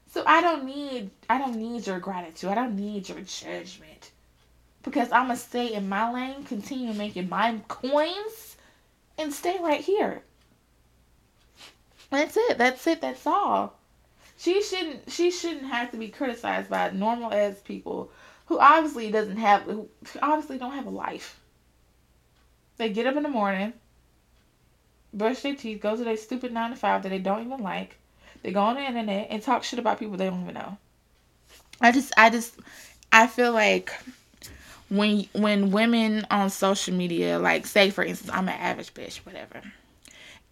So 0.09 0.23
I 0.27 0.41
don't 0.41 0.65
need 0.65 1.11
I 1.29 1.39
don't 1.39 1.57
need 1.57 1.87
your 1.87 1.99
gratitude. 1.99 2.51
I 2.51 2.55
don't 2.55 2.77
need 2.77 3.09
your 3.09 3.21
judgment. 3.21 4.13
Because 4.83 5.13
I'ma 5.13 5.35
stay 5.35 5.75
in 5.75 5.89
my 5.89 6.13
lane, 6.13 6.45
continue 6.45 6.93
making 6.93 7.29
my 7.29 7.61
coins, 7.69 8.57
and 9.19 9.33
stay 9.33 9.59
right 9.61 9.81
here. 9.81 10.23
That's 12.11 12.37
it. 12.37 12.59
That's 12.59 12.87
it. 12.87 13.01
That's 13.01 13.27
all 13.27 13.79
she 14.43 14.61
shouldn't 14.61 15.11
she 15.11 15.31
shouldn't 15.31 15.67
have 15.67 15.93
to 15.93 15.97
be 15.97 16.09
criticized 16.09 16.69
by 16.69 16.91
normal 16.91 17.33
as 17.33 17.61
people 17.61 18.11
who 18.47 18.59
obviously 18.59 19.09
doesn't 19.11 19.37
have 19.37 19.63
who 19.63 19.89
obviously 20.21 20.59
don't 20.59 20.73
have 20.73 20.87
a 20.87 20.91
life. 20.91 21.39
They 22.77 22.89
get 22.89 23.07
up 23.07 23.15
in 23.15 23.23
the 23.23 23.29
morning, 23.29 23.73
brush 25.15 25.43
their 25.43 25.55
teeth, 25.55 25.81
go 25.81 25.97
to 25.97 26.03
their 26.03 26.17
stupid 26.17 26.53
nine 26.53 26.71
to 26.71 26.77
five 26.77 27.05
that 27.05 27.11
they 27.11 27.21
don't 27.21 27.45
even 27.47 27.61
like. 27.61 27.99
They 28.43 28.51
go 28.51 28.63
on 28.63 28.75
the 28.75 28.83
internet 28.83 29.29
and 29.31 29.41
talk 29.41 29.63
shit 29.63 29.79
about 29.79 30.01
people 30.01 30.17
they 30.17 30.29
don't 30.29 30.43
even 30.43 30.55
know. 30.55 30.77
I 31.81 31.93
just 31.93 32.13
I 32.17 32.29
just 32.29 32.57
I 33.13 33.29
feel 33.29 33.53
like 33.53 33.93
when 34.89 35.29
when 35.35 35.71
women 35.71 36.27
on 36.33 36.51
social 36.51 36.95
media, 36.95 37.39
like 37.39 37.65
say 37.65 37.91
for 37.91 38.03
instance, 38.03 38.33
I'm 38.35 38.49
an 38.49 38.59
average 38.59 38.93
bitch, 38.93 39.19
whatever 39.19 39.63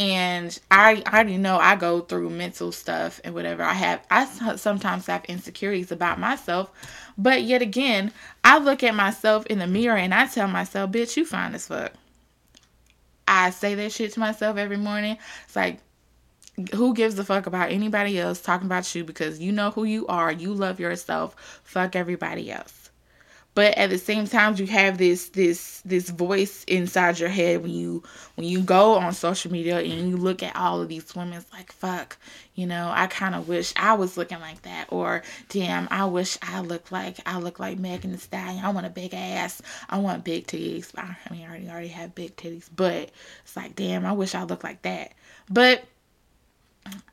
and 0.00 0.58
I, 0.70 1.02
I 1.04 1.14
already 1.14 1.36
know 1.36 1.58
I 1.58 1.76
go 1.76 2.00
through 2.00 2.30
mental 2.30 2.72
stuff 2.72 3.20
and 3.22 3.34
whatever. 3.34 3.62
I 3.62 3.74
have 3.74 4.04
I 4.10 4.24
sometimes 4.56 5.06
have 5.06 5.26
insecurities 5.26 5.92
about 5.92 6.18
myself, 6.18 6.72
but 7.18 7.42
yet 7.42 7.60
again, 7.60 8.10
I 8.42 8.58
look 8.58 8.82
at 8.82 8.94
myself 8.94 9.44
in 9.46 9.58
the 9.58 9.66
mirror 9.66 9.98
and 9.98 10.14
I 10.14 10.26
tell 10.26 10.48
myself, 10.48 10.90
"Bitch, 10.90 11.18
you 11.18 11.26
fine 11.26 11.54
as 11.54 11.66
fuck." 11.66 11.92
I 13.28 13.50
say 13.50 13.74
that 13.74 13.92
shit 13.92 14.14
to 14.14 14.20
myself 14.20 14.56
every 14.56 14.78
morning. 14.78 15.18
It's 15.44 15.54
like 15.54 15.80
who 16.74 16.94
gives 16.94 17.18
a 17.18 17.24
fuck 17.24 17.46
about 17.46 17.70
anybody 17.70 18.18
else 18.18 18.40
talking 18.40 18.66
about 18.66 18.94
you 18.94 19.04
because 19.04 19.38
you 19.38 19.52
know 19.52 19.70
who 19.70 19.84
you 19.84 20.06
are, 20.06 20.32
you 20.32 20.54
love 20.54 20.80
yourself, 20.80 21.60
fuck 21.62 21.94
everybody 21.94 22.50
else 22.50 22.79
but 23.60 23.76
at 23.76 23.90
the 23.90 23.98
same 23.98 24.26
time 24.26 24.56
you 24.56 24.66
have 24.66 24.96
this 24.96 25.28
this 25.28 25.82
this 25.84 26.08
voice 26.08 26.64
inside 26.64 27.18
your 27.18 27.28
head 27.28 27.60
when 27.60 27.70
you 27.70 28.02
when 28.36 28.48
you 28.48 28.62
go 28.62 28.94
on 28.94 29.12
social 29.12 29.52
media 29.52 29.80
and 29.80 30.08
you 30.08 30.16
look 30.16 30.42
at 30.42 30.56
all 30.56 30.80
of 30.80 30.88
these 30.88 31.14
women 31.14 31.34
it's 31.34 31.52
like 31.52 31.70
fuck 31.70 32.16
you 32.54 32.66
know 32.66 32.90
i 32.94 33.06
kind 33.06 33.34
of 33.34 33.48
wish 33.48 33.74
i 33.76 33.92
was 33.92 34.16
looking 34.16 34.40
like 34.40 34.62
that. 34.62 34.86
Or 34.88 35.22
damn 35.50 35.88
i 35.90 36.06
wish 36.06 36.38
i 36.40 36.60
looked 36.60 36.90
like 36.90 37.18
i 37.26 37.38
look 37.38 37.58
like 37.58 37.78
megan 37.78 38.12
thee 38.12 38.16
stallion. 38.16 38.64
I 38.64 38.70
want 38.70 38.86
a 38.86 38.90
big 38.90 39.12
ass 39.12 39.60
i 39.90 39.98
want 39.98 40.24
big 40.24 40.46
titties. 40.46 40.90
I 40.96 41.14
mean 41.30 41.42
i 41.42 41.50
already 41.50 41.68
already 41.68 41.88
have 41.88 42.14
big 42.14 42.36
titties 42.36 42.70
but 42.74 43.10
it's 43.42 43.56
like 43.56 43.76
damn 43.76 44.06
i 44.06 44.12
wish 44.12 44.34
i 44.34 44.42
looked 44.42 44.64
like 44.64 44.80
that. 44.82 45.12
But 45.50 45.84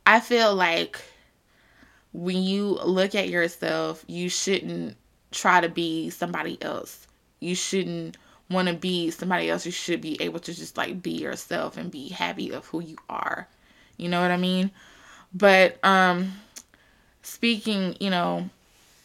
i 0.05 0.21
feel 0.21 0.55
like 0.55 1.01
when 2.13 2.41
you 2.41 2.79
look 2.85 3.15
at 3.15 3.27
yourself 3.27 4.05
you 4.07 4.29
shouldn't 4.29 4.95
try 5.31 5.61
to 5.61 5.69
be 5.69 6.09
somebody 6.09 6.57
else. 6.61 7.07
You 7.39 7.55
shouldn't 7.55 8.17
want 8.49 8.67
to 8.67 8.73
be 8.73 9.11
somebody 9.11 9.49
else. 9.49 9.65
You 9.65 9.71
should 9.71 10.01
be 10.01 10.21
able 10.21 10.39
to 10.39 10.53
just 10.53 10.77
like 10.77 11.01
be 11.01 11.11
yourself 11.11 11.77
and 11.77 11.91
be 11.91 12.09
happy 12.09 12.51
of 12.51 12.65
who 12.67 12.81
you 12.81 12.97
are. 13.09 13.47
You 13.97 14.09
know 14.09 14.21
what 14.21 14.31
I 14.31 14.37
mean? 14.37 14.71
But 15.33 15.83
um 15.83 16.33
speaking, 17.21 17.95
you 17.99 18.09
know, 18.09 18.49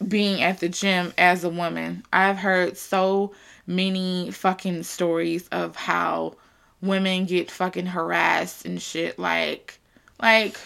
being 0.06 0.42
at 0.42 0.60
the 0.60 0.68
gym 0.68 1.12
as 1.18 1.44
a 1.44 1.48
woman, 1.48 2.04
I've 2.12 2.36
heard 2.36 2.76
so 2.76 3.32
many 3.66 4.30
fucking 4.30 4.82
stories 4.82 5.48
of 5.48 5.76
how 5.76 6.36
women 6.80 7.26
get 7.26 7.50
fucking 7.50 7.86
harassed 7.86 8.64
and 8.64 8.82
shit 8.82 9.18
like 9.18 9.78
like 10.20 10.58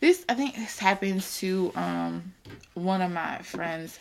this 0.00 0.24
I 0.28 0.34
think 0.34 0.54
this 0.54 0.78
happens 0.78 1.38
to 1.38 1.72
um 1.74 2.34
one 2.74 3.00
of 3.00 3.10
my 3.10 3.38
friends 3.38 3.98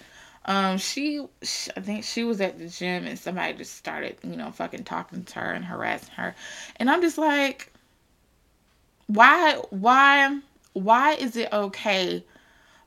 um, 0.47 0.77
she, 0.77 1.25
she, 1.43 1.69
I 1.75 1.81
think 1.81 2.03
she 2.03 2.23
was 2.23 2.41
at 2.41 2.57
the 2.57 2.67
gym 2.69 3.05
and 3.05 3.19
somebody 3.19 3.53
just 3.53 3.75
started, 3.75 4.17
you 4.23 4.35
know, 4.37 4.51
fucking 4.51 4.85
talking 4.85 5.23
to 5.23 5.39
her 5.39 5.51
and 5.51 5.65
harassing 5.65 6.13
her, 6.15 6.33
and 6.77 6.89
I'm 6.89 7.01
just 7.01 7.17
like, 7.17 7.71
why, 9.07 9.61
why, 9.69 10.39
why 10.73 11.13
is 11.13 11.35
it 11.35 11.51
okay 11.51 12.23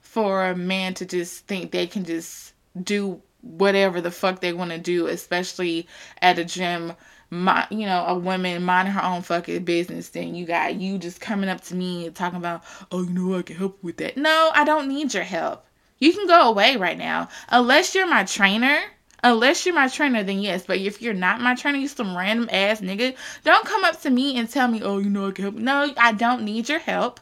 for 0.01 0.47
a 0.47 0.57
man 0.57 0.95
to 0.95 1.07
just 1.07 1.47
think 1.47 1.71
they 1.71 1.87
can 1.87 2.05
just 2.05 2.53
do 2.83 3.21
whatever 3.43 4.01
the 4.01 4.11
fuck 4.11 4.41
they 4.41 4.53
want 4.53 4.71
to 4.71 4.79
do, 4.79 5.07
especially 5.07 5.87
at 6.21 6.39
a 6.39 6.45
gym? 6.45 6.93
My, 7.33 7.65
you 7.71 7.87
know, 7.87 8.05
a 8.07 8.19
woman 8.19 8.65
minding 8.65 8.93
her 8.93 9.05
own 9.05 9.23
fucking 9.23 9.65
business. 9.65 10.09
Then 10.09 10.35
you 10.35 10.47
got 10.47 10.75
you 10.75 10.99
just 10.99 11.21
coming 11.21 11.49
up 11.49 11.61
to 11.63 11.77
me 11.77 12.07
and 12.07 12.15
talking 12.17 12.39
about, 12.39 12.65
oh, 12.91 13.03
you 13.05 13.11
know, 13.11 13.39
I 13.39 13.43
can 13.43 13.55
help 13.55 13.81
with 13.85 13.99
that. 13.99 14.17
No, 14.17 14.51
I 14.53 14.65
don't 14.65 14.89
need 14.89 15.15
your 15.15 15.23
help. 15.23 15.65
You 16.01 16.13
can 16.13 16.27
go 16.27 16.49
away 16.49 16.77
right 16.77 16.99
now. 16.99 17.29
Unless 17.51 17.95
you're 17.95 18.09
my 18.09 18.25
trainer. 18.25 18.81
Unless 19.23 19.67
you're 19.67 19.75
my 19.75 19.89
trainer, 19.89 20.23
then 20.23 20.41
yes. 20.41 20.65
But 20.67 20.79
if 20.79 21.03
you're 21.03 21.13
not 21.13 21.43
my 21.43 21.55
trainer, 21.55 21.79
you 21.79 21.89
some 21.89 22.17
random 22.17 22.49
ass 22.51 22.81
nigga, 22.81 23.15
don't 23.45 23.67
come 23.67 23.85
up 23.85 24.01
to 24.01 24.11
me 24.11 24.39
and 24.39 24.49
tell 24.49 24.67
me, 24.67 24.83
oh, 24.83 24.99
you 24.99 25.11
know 25.11 25.29
I 25.29 25.33
can 25.33 25.45
help. 25.45 25.55
No, 25.57 25.93
I 25.99 26.13
don't 26.13 26.43
need 26.43 26.71
your 26.71 26.79
help. 26.79 27.21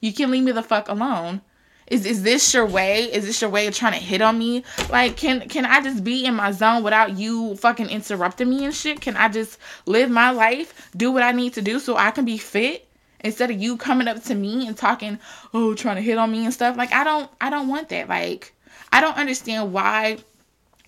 You 0.00 0.12
can 0.12 0.30
leave 0.30 0.44
me 0.44 0.52
the 0.52 0.62
fuck 0.62 0.88
alone. 0.88 1.40
Is 1.86 2.06
is 2.06 2.22
this 2.22 2.54
your 2.54 2.66
way? 2.66 3.12
Is 3.12 3.26
this 3.26 3.40
your 3.40 3.50
way 3.50 3.66
of 3.66 3.74
trying 3.74 3.94
to 3.94 3.98
hit 3.98 4.22
on 4.22 4.38
me? 4.38 4.64
Like, 4.90 5.16
can 5.16 5.48
can 5.48 5.66
I 5.66 5.80
just 5.80 6.04
be 6.04 6.24
in 6.24 6.34
my 6.34 6.52
zone 6.52 6.84
without 6.84 7.18
you 7.18 7.56
fucking 7.56 7.88
interrupting 7.88 8.48
me 8.48 8.64
and 8.64 8.74
shit? 8.74 9.00
Can 9.00 9.16
I 9.16 9.28
just 9.28 9.58
live 9.86 10.08
my 10.08 10.30
life, 10.30 10.90
do 10.96 11.10
what 11.10 11.24
I 11.24 11.32
need 11.32 11.54
to 11.54 11.62
do 11.62 11.80
so 11.80 11.96
I 11.96 12.12
can 12.12 12.24
be 12.24 12.38
fit? 12.38 12.86
Instead 13.24 13.50
of 13.50 13.60
you 13.60 13.76
coming 13.76 14.08
up 14.08 14.22
to 14.22 14.34
me 14.34 14.66
and 14.66 14.76
talking 14.76 15.18
oh 15.54 15.74
trying 15.74 15.96
to 15.96 16.02
hit 16.02 16.18
on 16.18 16.30
me 16.30 16.44
and 16.44 16.54
stuff 16.54 16.76
like 16.76 16.92
i 16.92 17.04
don't 17.04 17.30
i 17.40 17.50
don't 17.50 17.68
want 17.68 17.88
that 17.88 18.08
like 18.08 18.52
i 18.92 19.00
don't 19.00 19.16
understand 19.16 19.72
why 19.72 20.18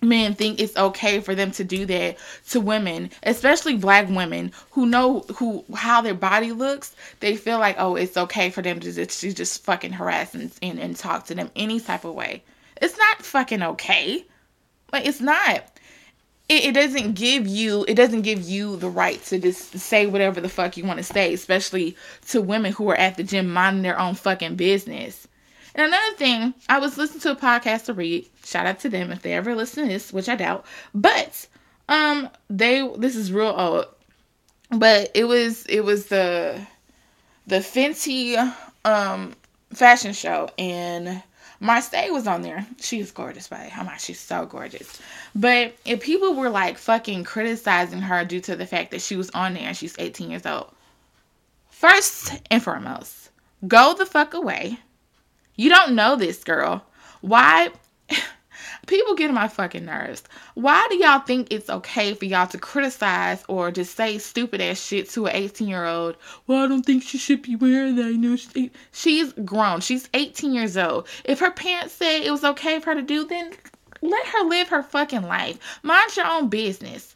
men 0.03 0.33
think 0.33 0.59
it's 0.59 0.75
okay 0.77 1.19
for 1.19 1.33
them 1.33 1.51
to 1.51 1.63
do 1.63 1.85
that 1.85 2.17
to 2.49 2.59
women 2.59 3.09
especially 3.23 3.75
black 3.77 4.07
women 4.09 4.51
who 4.71 4.85
know 4.85 5.21
who 5.37 5.63
how 5.73 6.01
their 6.01 6.13
body 6.13 6.51
looks. 6.51 6.95
They 7.19 7.35
feel 7.35 7.59
like 7.59 7.75
oh 7.79 7.95
it's 7.95 8.17
okay 8.17 8.49
for 8.49 8.61
them 8.61 8.79
to 8.79 8.91
just, 8.91 9.21
to 9.21 9.33
just 9.33 9.63
fucking 9.63 9.93
harass 9.93 10.33
and, 10.35 10.51
and, 10.61 10.79
and 10.79 10.95
talk 10.95 11.25
to 11.27 11.35
them 11.35 11.49
any 11.55 11.79
type 11.79 12.05
of 12.05 12.13
way. 12.13 12.43
It's 12.81 12.97
not 12.97 13.23
fucking 13.23 13.63
okay. 13.63 14.25
Like 14.91 15.05
it's 15.07 15.21
not 15.21 15.72
it, 16.49 16.65
it 16.65 16.73
doesn't 16.73 17.13
give 17.13 17.47
you 17.47 17.85
it 17.87 17.95
doesn't 17.95 18.21
give 18.21 18.41
you 18.41 18.75
the 18.77 18.89
right 18.89 19.21
to 19.25 19.39
just 19.39 19.77
say 19.79 20.05
whatever 20.05 20.41
the 20.41 20.49
fuck 20.49 20.77
you 20.77 20.85
want 20.85 20.97
to 20.97 21.03
say, 21.03 21.33
especially 21.33 21.95
to 22.27 22.41
women 22.41 22.73
who 22.73 22.89
are 22.89 22.95
at 22.95 23.15
the 23.17 23.23
gym 23.23 23.51
minding 23.51 23.83
their 23.83 23.99
own 23.99 24.15
fucking 24.15 24.55
business. 24.55 25.27
And 25.75 25.87
another 25.87 26.15
thing, 26.17 26.53
I 26.69 26.77
was 26.79 26.97
listening 26.97 27.21
to 27.21 27.31
a 27.31 27.35
podcast 27.35 27.85
to 27.85 27.93
read. 27.93 28.29
Shout 28.45 28.67
out 28.67 28.79
to 28.81 28.89
them 28.89 29.11
if 29.11 29.23
they 29.23 29.33
ever 29.33 29.55
listen 29.55 29.83
to 29.83 29.89
this, 29.89 30.13
which 30.13 30.29
I 30.29 30.35
doubt. 30.35 30.65
But 30.93 31.47
um, 31.89 32.29
they 32.49 32.87
this 32.97 33.15
is 33.15 33.31
real 33.31 33.53
old, 33.57 33.85
but 34.69 35.11
it 35.15 35.23
was 35.23 35.65
it 35.65 35.81
was 35.81 36.07
the 36.07 36.59
the 37.47 37.57
Fenty 37.57 38.37
um 38.85 39.33
fashion 39.73 40.13
show 40.13 40.49
and 40.57 41.23
Marsai 41.63 42.11
was 42.11 42.27
on 42.27 42.41
there. 42.41 42.67
She's 42.81 43.11
gorgeous, 43.11 43.47
by 43.47 43.69
how 43.69 43.83
much 43.83 44.01
she's 44.03 44.19
so 44.19 44.45
gorgeous. 44.45 44.99
But 45.33 45.73
if 45.85 46.01
people 46.01 46.35
were 46.35 46.49
like 46.49 46.77
fucking 46.77 47.23
criticizing 47.23 48.01
her 48.01 48.25
due 48.25 48.41
to 48.41 48.57
the 48.57 48.65
fact 48.65 48.91
that 48.91 49.01
she 49.01 49.15
was 49.15 49.29
on 49.29 49.53
there 49.53 49.63
and 49.63 49.77
she's 49.77 49.95
18 49.97 50.29
years 50.29 50.45
old, 50.45 50.69
first 51.69 52.33
and 52.51 52.61
foremost, 52.61 53.29
go 53.65 53.93
the 53.93 54.05
fuck 54.05 54.33
away. 54.33 54.77
You 55.55 55.69
don't 55.69 55.95
know 55.95 56.17
this 56.17 56.43
girl. 56.43 56.83
Why? 57.21 57.69
people 58.87 59.15
get 59.15 59.29
on 59.29 59.35
my 59.35 59.47
fucking 59.47 59.85
nerves. 59.85 60.23
Why 60.55 60.85
do 60.89 60.97
y'all 60.97 61.19
think 61.19 61.51
it's 61.51 61.69
okay 61.69 62.13
for 62.13 62.25
y'all 62.25 62.47
to 62.47 62.57
criticize 62.57 63.43
or 63.47 63.71
just 63.71 63.95
say 63.95 64.17
stupid 64.17 64.61
ass 64.61 64.81
shit 64.81 65.09
to 65.11 65.27
an 65.27 65.35
18 65.35 65.67
year 65.67 65.85
old? 65.85 66.17
Well, 66.47 66.63
I 66.63 66.67
don't 66.67 66.85
think 66.85 67.03
she 67.03 67.17
should 67.17 67.41
be 67.41 67.55
wearing 67.55 67.95
that. 67.95 68.11
You 68.11 68.17
know, 68.17 68.69
she's 68.91 69.33
grown. 69.33 69.81
She's 69.81 70.09
18 70.13 70.53
years 70.53 70.77
old. 70.77 71.07
If 71.23 71.39
her 71.39 71.51
parents 71.51 71.93
said 71.93 72.23
it 72.23 72.31
was 72.31 72.43
okay 72.43 72.79
for 72.79 72.91
her 72.91 72.95
to 72.95 73.01
do, 73.01 73.25
then 73.25 73.51
let 74.01 74.25
her 74.27 74.43
live 74.43 74.67
her 74.69 74.83
fucking 74.83 75.23
life. 75.23 75.79
Mind 75.81 76.15
your 76.17 76.27
own 76.27 76.49
business. 76.49 77.15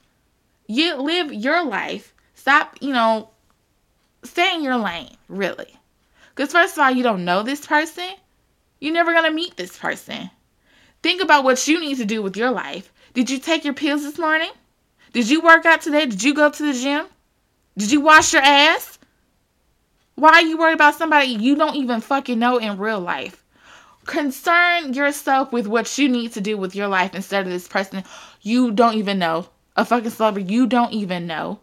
You 0.68 0.96
live 0.96 1.34
your 1.34 1.66
life. 1.66 2.14
Stop, 2.36 2.78
you 2.82 2.94
know, 2.94 3.30
stay 4.24 4.56
in 4.56 4.64
your 4.64 4.78
lane, 4.78 5.16
really. 5.28 5.78
Because, 6.30 6.52
first 6.52 6.78
of 6.78 6.84
all, 6.84 6.92
you 6.92 7.04
don't 7.04 7.26
know 7.26 7.44
this 7.44 7.66
person. 7.66 8.10
You're 8.80 8.94
never 8.94 9.12
going 9.12 9.26
to 9.26 9.32
meet 9.32 9.58
this 9.58 9.78
person. 9.78 10.30
Think 11.04 11.22
about 11.22 11.44
what 11.44 11.68
you 11.68 11.80
need 11.80 11.98
to 11.98 12.06
do 12.06 12.22
with 12.22 12.36
your 12.36 12.52
life. 12.52 12.92
Did 13.14 13.30
you 13.30 13.40
take 13.40 13.64
your 13.64 13.74
pills 13.74 14.04
this 14.04 14.18
morning? 14.18 14.52
Did 15.14 15.30
you 15.30 15.42
work 15.42 15.66
out 15.66 15.82
today? 15.82 16.06
Did 16.06 16.24
you 16.24 16.34
go 16.34 16.50
to 16.50 16.64
the 16.64 16.74
gym? 16.74 17.06
Did 17.78 17.92
you 17.92 18.02
wash 18.02 18.34
your 18.34 18.42
ass? 18.42 18.98
Why 20.16 20.30
are 20.30 20.42
you 20.42 20.58
worried 20.58 20.74
about 20.74 20.96
somebody 20.96 21.28
you 21.28 21.56
don't 21.56 21.76
even 21.76 22.02
fucking 22.02 22.40
know 22.40 22.58
in 22.58 22.78
real 22.78 23.00
life? 23.00 23.44
Concern 24.06 24.94
yourself 24.94 25.52
with 25.52 25.68
what 25.68 25.98
you 25.98 26.10
need 26.10 26.34
to 26.34 26.42
do 26.42 26.58
with 26.58 26.76
your 26.76 26.88
life 26.88 27.14
instead 27.14 27.46
of 27.46 27.52
this 27.52 27.68
person 27.68 28.04
you 28.42 28.72
don't 28.72 28.96
even 28.96 29.20
know. 29.20 29.48
A 29.76 29.86
fucking 29.86 30.10
celebrity 30.10 30.52
you 30.52 30.66
don't 30.66 30.94
even 30.94 31.28
know. 31.28 31.60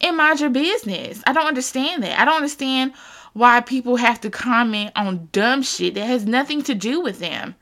And 0.00 0.16
mind 0.16 0.40
your 0.40 0.50
business. 0.50 1.22
I 1.26 1.32
don't 1.32 1.46
understand 1.46 2.02
that. 2.02 2.18
I 2.18 2.24
don't 2.24 2.36
understand 2.36 2.94
why 3.34 3.60
people 3.60 3.96
have 3.96 4.20
to 4.22 4.30
comment 4.30 4.90
on 4.96 5.28
dumb 5.30 5.62
shit 5.62 5.94
that 5.94 6.06
has 6.06 6.26
nothing 6.26 6.62
to 6.62 6.74
do 6.74 7.00
with 7.00 7.20
them 7.20 7.54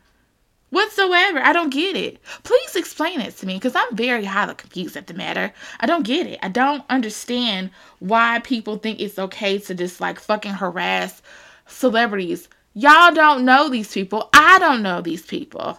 whatsoever. 0.75 1.39
I 1.39 1.53
don't 1.53 1.73
get 1.73 1.97
it. 1.97 2.19
Please 2.43 2.77
explain 2.77 3.21
it 3.21 3.37
to 3.39 3.47
me 3.47 3.55
because 3.55 3.75
I'm 3.75 3.97
very 3.97 4.25
highly 4.25 4.55
confused 4.55 4.97
at 4.97 5.07
the 5.07 5.15
matter. 5.15 5.53
I 5.81 5.87
don't 5.87 6.05
get 6.05 6.27
it. 6.27 6.39
I 6.43 6.49
don't 6.49 6.85
understand 6.91 7.71
why 8.01 8.41
people 8.41 8.77
think 8.77 9.01
it's 9.01 9.19
okay 9.19 9.59
to 9.61 9.75
just 9.75 10.01
like 10.01 10.21
fucking 10.21 10.53
harass 10.53 11.23
celebrities. 11.67 12.49
Y'all 12.75 13.15
don't 13.15 13.45
know 13.45 13.69
these 13.69 13.93
people. 13.93 14.29
I 14.35 14.59
don't 14.59 14.83
know 14.83 15.01
these 15.01 15.23
people. 15.23 15.79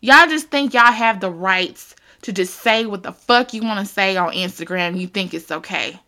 Y'all 0.00 0.28
just 0.28 0.48
think 0.48 0.72
y'all 0.72 0.92
have 0.92 1.20
the 1.20 1.30
rights 1.30 1.94
to 2.22 2.32
just 2.32 2.60
say 2.60 2.86
what 2.86 3.02
the 3.02 3.12
fuck 3.12 3.52
you 3.52 3.62
want 3.62 3.86
to 3.86 3.92
say 3.92 4.16
on 4.16 4.32
Instagram. 4.32 4.98
You 4.98 5.06
think 5.06 5.34
it's 5.34 5.50
okay. 5.50 5.98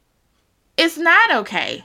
It's 0.77 0.97
not 0.97 1.35
okay. 1.37 1.85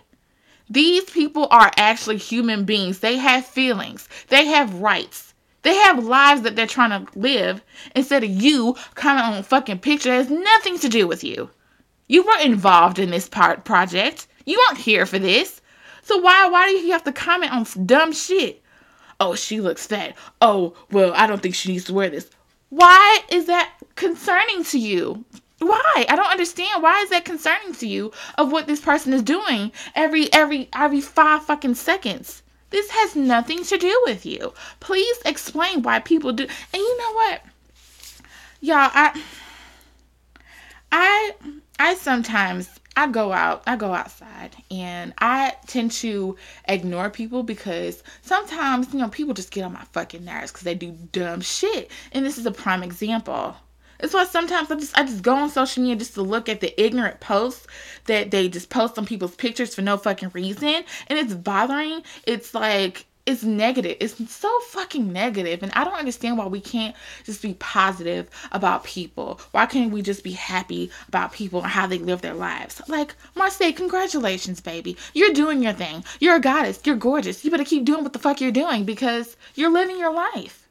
These 0.70 1.06
people 1.06 1.48
are 1.50 1.72
actually 1.78 2.18
human 2.18 2.66
beings. 2.66 3.00
They 3.00 3.18
have 3.18 3.46
feelings, 3.46 4.08
they 4.28 4.46
have 4.46 4.76
rights. 4.76 5.34
They 5.64 5.76
have 5.76 6.06
lives 6.06 6.44
that 6.44 6.56
they're 6.56 6.68
trying 6.68 6.92
to 7.06 7.20
live 7.20 7.62
instead 7.94 8.24
of 8.24 8.30
you 8.30 8.76
coming 8.96 9.24
on 9.24 9.34
a 9.34 9.44
fucking 9.44 9.80
picture 9.80 10.10
that 10.10 10.16
has 10.16 10.30
nothing 10.30 10.80
to 10.80 10.88
do 10.88 11.08
with 11.08 11.26
you. 11.26 11.50
You 12.08 12.24
weren't 12.24 12.46
involved 12.46 13.00
in 13.00 13.10
this 13.10 13.28
part 13.28 13.66
project. 13.66 14.28
You 14.46 14.64
weren't 14.70 14.80
here 14.80 15.06
for 15.06 15.20
this. 15.20 15.62
So 16.04 16.18
why 16.18 16.48
why 16.48 16.68
do 16.68 16.76
you 16.76 16.94
have 16.94 17.04
to 17.04 17.12
comment 17.12 17.52
on 17.52 17.86
dumb 17.86 18.14
shit? 18.14 18.64
Oh, 19.20 19.36
she 19.36 19.60
looks 19.60 19.86
fat. 19.86 20.16
Oh, 20.42 20.74
well, 20.92 21.12
I 21.16 21.28
don't 21.28 21.42
think 21.42 21.56
she 21.56 21.72
needs 21.72 21.86
to 21.86 21.94
wear 21.94 22.10
this. 22.10 22.30
Why 22.70 23.20
is 23.30 23.48
that 23.48 23.74
concerning 23.96 24.64
to 24.66 24.80
you? 24.80 25.26
Why? 25.60 26.06
I 26.08 26.16
don't 26.16 26.32
understand. 26.32 26.84
Why 26.84 27.02
is 27.02 27.10
that 27.10 27.26
concerning 27.26 27.74
to 27.76 27.88
you 27.88 28.12
of 28.38 28.52
what 28.52 28.68
this 28.68 28.80
person 28.80 29.14
is 29.14 29.24
doing 29.24 29.72
every 29.96 30.32
every 30.32 30.70
every 30.74 31.02
5 31.02 31.44
fucking 31.46 31.76
seconds? 31.76 32.44
This 32.70 32.90
has 32.92 33.16
nothing 33.16 33.64
to 33.64 33.78
do 33.78 34.04
with 34.06 34.26
you. 34.26 34.54
Please 34.80 35.18
explain 35.26 35.82
why 35.82 36.00
people 36.00 36.34
do. 36.34 36.44
And 36.44 36.82
you 36.82 36.98
know 36.98 37.14
what? 37.14 37.42
Y'all, 38.60 38.92
I 38.94 39.24
I 40.92 41.34
I 41.80 41.96
sometimes 41.96 42.70
I 42.96 43.08
go 43.08 43.32
out, 43.32 43.62
I 43.68 43.76
go 43.76 43.94
outside, 43.94 44.56
and 44.72 45.14
I 45.20 45.56
tend 45.68 45.92
to 45.94 46.36
ignore 46.68 47.12
people 47.12 47.44
because 47.44 48.02
sometimes, 48.24 48.92
you 48.92 49.00
know, 49.00 49.10
people 49.10 49.36
just 49.36 49.52
get 49.52 49.64
on 49.64 49.74
my 49.74 49.84
fucking 49.92 50.26
nerves 50.26 50.52
because 50.52 50.64
they 50.64 50.74
do 50.74 50.98
dumb 51.12 51.42
shit. 51.42 51.92
And 52.12 52.26
this 52.26 52.40
is 52.40 52.46
a 52.48 52.52
prime 52.52 52.82
example. 52.82 53.56
That's 54.00 54.14
why 54.14 54.26
sometimes 54.26 54.72
I 54.72 54.76
just 54.76 54.98
I 54.98 55.04
just 55.04 55.24
go 55.24 55.36
on 55.36 55.50
social 55.50 55.84
media 55.84 55.96
just 55.98 56.14
to 56.16 56.22
look 56.22 56.50
at 56.50 56.62
the 56.62 56.80
ignorant 56.82 57.20
posts 57.20 57.68
that 58.06 58.32
they 58.32 58.48
just 58.50 58.70
post 58.70 58.98
on 58.98 59.06
people's 59.06 59.36
pictures 59.36 59.76
for 59.76 59.82
no 59.82 59.98
fucking 59.98 60.32
reason, 60.34 60.84
and 61.08 61.20
it's 61.20 61.34
bothering. 61.34 62.04
It's 62.26 62.54
like 62.54 63.06
it's 63.28 63.44
negative. 63.44 63.98
It's 64.00 64.34
so 64.34 64.60
fucking 64.70 65.12
negative, 65.12 65.62
and 65.62 65.72
I 65.74 65.84
don't 65.84 66.00
understand 66.00 66.38
why 66.38 66.48
we 66.48 66.62
can't 66.62 66.96
just 67.26 67.42
be 67.42 67.56
positive 67.56 68.30
about 68.54 68.86
people. 68.86 69.42
Why 69.52 69.66
can't 69.66 69.92
we 69.92 70.02
just 70.02 70.24
be 70.24 70.32
happy 70.32 70.90
about 71.10 71.34
people 71.34 71.62
and 71.62 71.70
how 71.70 71.88
they 71.88 71.98
live 71.98 72.22
their 72.22 72.34
lives? 72.34 72.82
Like 72.88 73.16
Marsai, 73.36 73.76
congratulations, 73.76 74.62
baby. 74.62 74.96
You're 75.14 75.34
doing 75.34 75.62
your 75.62 75.74
thing. 75.74 76.06
You're 76.22 76.38
a 76.38 76.40
goddess. 76.40 76.80
You're 76.86 76.96
gorgeous. 76.96 77.44
You 77.44 77.52
better 77.52 77.66
keep 77.66 77.84
doing 77.84 78.04
what 78.04 78.14
the 78.14 78.20
fuck 78.20 78.40
you're 78.40 78.52
doing 78.52 78.86
because 78.86 79.36
you're 79.56 79.72
living 79.72 80.00
your 80.00 80.14
life. 80.14 80.70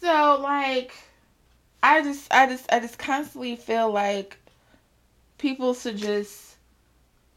So 0.00 0.38
like 0.40 0.94
I 1.82 2.02
just 2.02 2.32
I 2.32 2.46
just 2.46 2.72
I 2.72 2.80
just 2.80 2.98
constantly 2.98 3.56
feel 3.56 3.90
like 3.90 4.38
people 5.38 5.74
should 5.74 5.96
just 5.96 6.56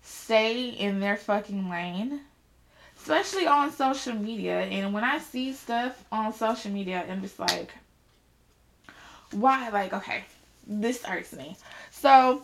stay 0.01 0.69
in 0.69 0.99
their 0.99 1.17
fucking 1.17 1.69
lane. 1.69 2.21
Especially 2.97 3.45
on 3.45 3.71
social 3.71 4.13
media. 4.13 4.61
And 4.61 4.93
when 4.93 5.03
I 5.03 5.19
see 5.19 5.53
stuff 5.53 6.03
on 6.11 6.33
social 6.33 6.71
media, 6.71 7.05
I'm 7.07 7.21
just 7.21 7.37
like, 7.37 7.71
why? 9.31 9.69
Like, 9.69 9.93
okay, 9.93 10.23
this 10.65 11.03
irks 11.07 11.33
me. 11.33 11.55
So, 11.91 12.41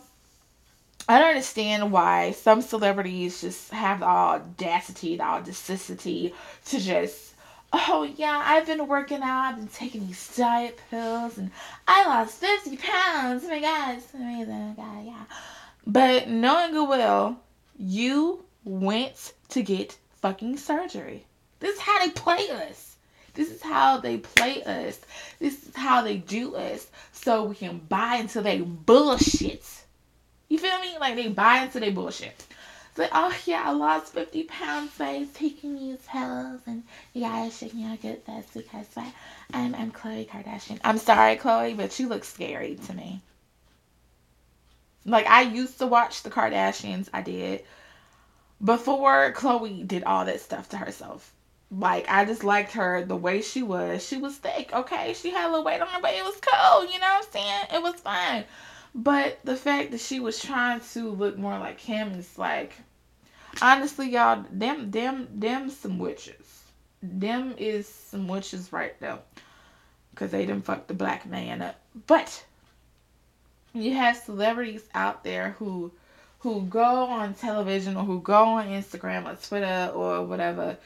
I 1.08 1.18
don't 1.18 1.30
understand 1.30 1.90
why 1.90 2.30
some 2.30 2.62
celebrities 2.62 3.40
just 3.40 3.72
have 3.72 4.00
the 4.00 4.06
audacity, 4.06 5.16
the 5.16 5.24
audacity 5.24 6.32
to 6.66 6.78
just 6.78 7.31
oh 7.72 8.08
yeah, 8.16 8.42
I've 8.44 8.66
been 8.66 8.86
working 8.86 9.22
out, 9.22 9.50
I've 9.50 9.56
been 9.56 9.68
taking 9.68 10.06
these 10.06 10.36
diet 10.36 10.78
pills, 10.90 11.38
and 11.38 11.50
I 11.88 12.06
lost 12.06 12.40
50 12.40 12.76
pounds. 12.76 13.44
Oh 13.44 13.48
my 13.48 13.60
god, 13.60 13.96
it's 13.96 14.14
amazing. 14.14 14.52
Oh 14.52 14.74
god, 14.76 15.04
yeah. 15.04 15.24
But 15.86 16.28
knowing 16.28 16.72
good 16.72 16.88
well, 16.88 17.40
you 17.78 18.44
went 18.64 19.32
to 19.50 19.62
get 19.62 19.96
fucking 20.20 20.56
surgery. 20.56 21.24
This 21.60 21.76
is 21.76 21.80
how 21.80 21.98
they 22.04 22.10
play 22.10 22.48
us. 22.50 22.96
This 23.34 23.50
is 23.50 23.62
how 23.62 23.98
they 23.98 24.18
play 24.18 24.62
us. 24.62 25.00
This 25.38 25.66
is 25.66 25.74
how 25.74 26.02
they 26.02 26.18
do 26.18 26.54
us 26.54 26.86
so 27.12 27.44
we 27.44 27.54
can 27.54 27.78
buy 27.88 28.16
into 28.16 28.42
their 28.42 28.62
bullshit. 28.62 29.64
You 30.48 30.58
feel 30.58 30.78
me? 30.80 30.98
Like 31.00 31.16
they 31.16 31.28
buy 31.28 31.58
into 31.58 31.80
their 31.80 31.92
bullshit. 31.92 32.44
Like, 32.96 33.10
oh 33.12 33.34
yeah, 33.46 33.62
I 33.64 33.70
lost 33.70 34.12
50 34.12 34.44
pounds 34.44 34.98
by 34.98 35.26
taking 35.32 35.76
these 35.76 36.00
pills, 36.06 36.60
and 36.66 36.82
you 37.14 37.22
guys 37.22 37.56
should, 37.56 37.72
you 37.72 37.88
know, 37.88 37.96
get 37.96 38.26
this 38.26 38.46
because 38.52 38.86
I'm, 39.54 39.74
I'm 39.74 39.90
Khloe 39.90 40.28
Kardashian. 40.28 40.78
I'm 40.84 40.98
sorry, 40.98 41.36
Khloe, 41.36 41.76
but 41.76 41.98
you 41.98 42.08
look 42.08 42.24
scary 42.24 42.74
to 42.86 42.94
me. 42.94 43.22
Like, 45.06 45.26
I 45.26 45.42
used 45.42 45.78
to 45.78 45.86
watch 45.86 46.22
the 46.22 46.30
Kardashians, 46.30 47.08
I 47.14 47.22
did, 47.22 47.64
before 48.62 49.32
Khloe 49.32 49.88
did 49.88 50.04
all 50.04 50.26
that 50.26 50.40
stuff 50.40 50.68
to 50.70 50.76
herself. 50.76 51.32
Like, 51.70 52.04
I 52.10 52.26
just 52.26 52.44
liked 52.44 52.72
her 52.72 53.06
the 53.06 53.16
way 53.16 53.40
she 53.40 53.62
was. 53.62 54.06
She 54.06 54.18
was 54.18 54.36
thick, 54.36 54.70
okay? 54.74 55.14
She 55.14 55.30
had 55.30 55.46
a 55.46 55.48
little 55.48 55.64
weight 55.64 55.80
on 55.80 55.88
her, 55.88 56.00
but 56.02 56.12
it 56.12 56.22
was 56.22 56.38
cool, 56.42 56.84
you 56.84 56.98
know 56.98 57.06
what 57.06 57.26
I'm 57.26 57.32
saying? 57.32 57.64
It 57.72 57.82
was 57.82 57.94
fine. 57.94 58.44
But 58.94 59.40
the 59.44 59.56
fact 59.56 59.90
that 59.92 60.00
she 60.00 60.20
was 60.20 60.40
trying 60.40 60.80
to 60.92 61.10
look 61.10 61.38
more 61.38 61.58
like 61.58 61.80
him 61.80 62.12
is 62.12 62.36
like, 62.38 62.74
honestly, 63.60 64.10
y'all, 64.10 64.44
them, 64.50 64.90
them, 64.90 65.28
them, 65.32 65.70
some 65.70 65.98
witches. 65.98 66.64
Them 67.02 67.54
is 67.56 67.88
some 67.88 68.28
witches 68.28 68.72
right 68.72 68.98
there, 69.00 69.18
cause 70.14 70.30
they 70.30 70.46
didn't 70.46 70.64
fuck 70.64 70.86
the 70.86 70.94
black 70.94 71.26
man 71.26 71.62
up. 71.62 71.80
But 72.06 72.44
you 73.72 73.94
have 73.94 74.16
celebrities 74.16 74.84
out 74.94 75.24
there 75.24 75.56
who, 75.58 75.90
who 76.40 76.62
go 76.62 77.06
on 77.06 77.34
television 77.34 77.96
or 77.96 78.04
who 78.04 78.20
go 78.20 78.44
on 78.44 78.68
Instagram 78.68 79.26
or 79.26 79.36
Twitter 79.36 79.90
or 79.94 80.24
whatever 80.24 80.76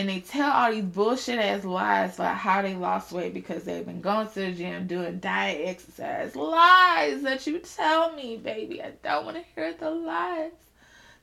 and 0.00 0.08
they 0.08 0.20
tell 0.20 0.50
all 0.50 0.72
these 0.72 0.82
bullshit 0.82 1.38
ass 1.38 1.62
lies 1.62 2.14
about 2.14 2.38
how 2.38 2.62
they 2.62 2.74
lost 2.74 3.12
weight 3.12 3.34
because 3.34 3.64
they've 3.64 3.84
been 3.84 4.00
going 4.00 4.26
to 4.28 4.34
the 4.34 4.52
gym 4.52 4.86
doing 4.86 5.18
diet 5.18 5.60
exercise. 5.62 6.34
Lies 6.34 7.20
that 7.20 7.46
you 7.46 7.58
tell 7.58 8.10
me, 8.14 8.38
baby. 8.38 8.82
I 8.82 8.92
don't 9.02 9.26
want 9.26 9.36
to 9.36 9.42
hear 9.54 9.74
the 9.74 9.90
lies. 9.90 10.52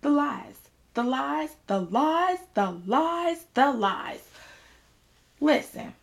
The 0.02 0.10
lies. 0.10 0.60
The 0.94 1.02
lies. 1.02 1.56
The 1.66 1.80
lies. 1.80 2.38
The 2.54 2.70
lies. 2.86 3.46
The 3.56 3.72
lies. 3.72 4.24
Listen. 5.42 5.94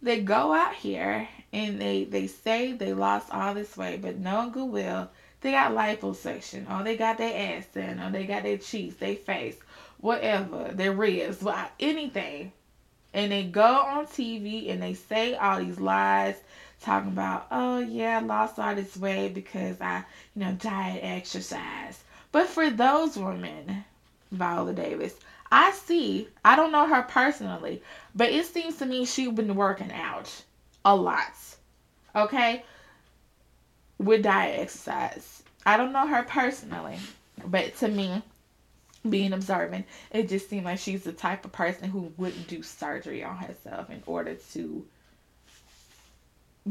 They 0.00 0.20
go 0.20 0.52
out 0.52 0.76
here 0.76 1.28
and 1.52 1.80
they, 1.80 2.04
they 2.04 2.28
say 2.28 2.74
they 2.74 2.94
lost 2.94 3.34
all 3.34 3.54
this 3.54 3.76
weight, 3.76 4.02
but 4.02 4.18
no 4.18 4.50
goodwill. 4.50 5.10
They 5.40 5.50
got 5.50 5.72
liposuction, 5.72 6.70
or 6.70 6.84
they 6.84 6.96
got 6.96 7.18
their 7.18 7.56
ass 7.56 7.66
in, 7.74 7.98
or 7.98 8.12
they 8.12 8.26
got 8.26 8.44
their 8.44 8.58
cheeks, 8.58 8.94
their 8.96 9.16
face 9.16 9.56
whatever, 10.00 10.70
their 10.72 10.92
ribs, 10.92 11.44
anything. 11.78 12.52
And 13.12 13.32
they 13.32 13.44
go 13.44 13.62
on 13.62 14.06
TV 14.06 14.70
and 14.70 14.82
they 14.82 14.94
say 14.94 15.34
all 15.34 15.58
these 15.58 15.80
lies 15.80 16.36
talking 16.80 17.10
about, 17.10 17.46
oh 17.50 17.78
yeah, 17.80 18.18
I 18.18 18.24
lost 18.24 18.58
all 18.58 18.74
this 18.74 18.96
weight 18.96 19.34
because 19.34 19.80
I, 19.80 20.04
you 20.34 20.44
know, 20.44 20.52
diet 20.52 21.00
exercise. 21.02 22.02
But 22.32 22.46
for 22.46 22.70
those 22.70 23.16
women, 23.16 23.84
Viola 24.30 24.72
Davis, 24.72 25.14
I 25.52 25.72
see, 25.72 26.28
I 26.44 26.54
don't 26.54 26.72
know 26.72 26.86
her 26.86 27.02
personally, 27.02 27.82
but 28.14 28.30
it 28.30 28.46
seems 28.46 28.76
to 28.76 28.86
me 28.86 29.04
she's 29.04 29.32
been 29.32 29.56
working 29.56 29.90
out 29.92 30.44
a 30.84 30.94
lot. 30.94 31.32
Okay? 32.14 32.64
With 33.98 34.22
diet 34.22 34.60
exercise. 34.60 35.42
I 35.66 35.76
don't 35.76 35.92
know 35.92 36.06
her 36.06 36.22
personally, 36.22 36.98
but 37.44 37.76
to 37.78 37.88
me, 37.88 38.22
being 39.08 39.32
observant, 39.32 39.86
it 40.10 40.28
just 40.28 40.50
seemed 40.50 40.64
like 40.64 40.78
she's 40.78 41.04
the 41.04 41.12
type 41.12 41.44
of 41.44 41.52
person 41.52 41.88
who 41.88 42.12
wouldn't 42.16 42.48
do 42.48 42.62
surgery 42.62 43.24
on 43.24 43.36
herself 43.36 43.88
in 43.90 44.02
order 44.06 44.34
to 44.52 44.84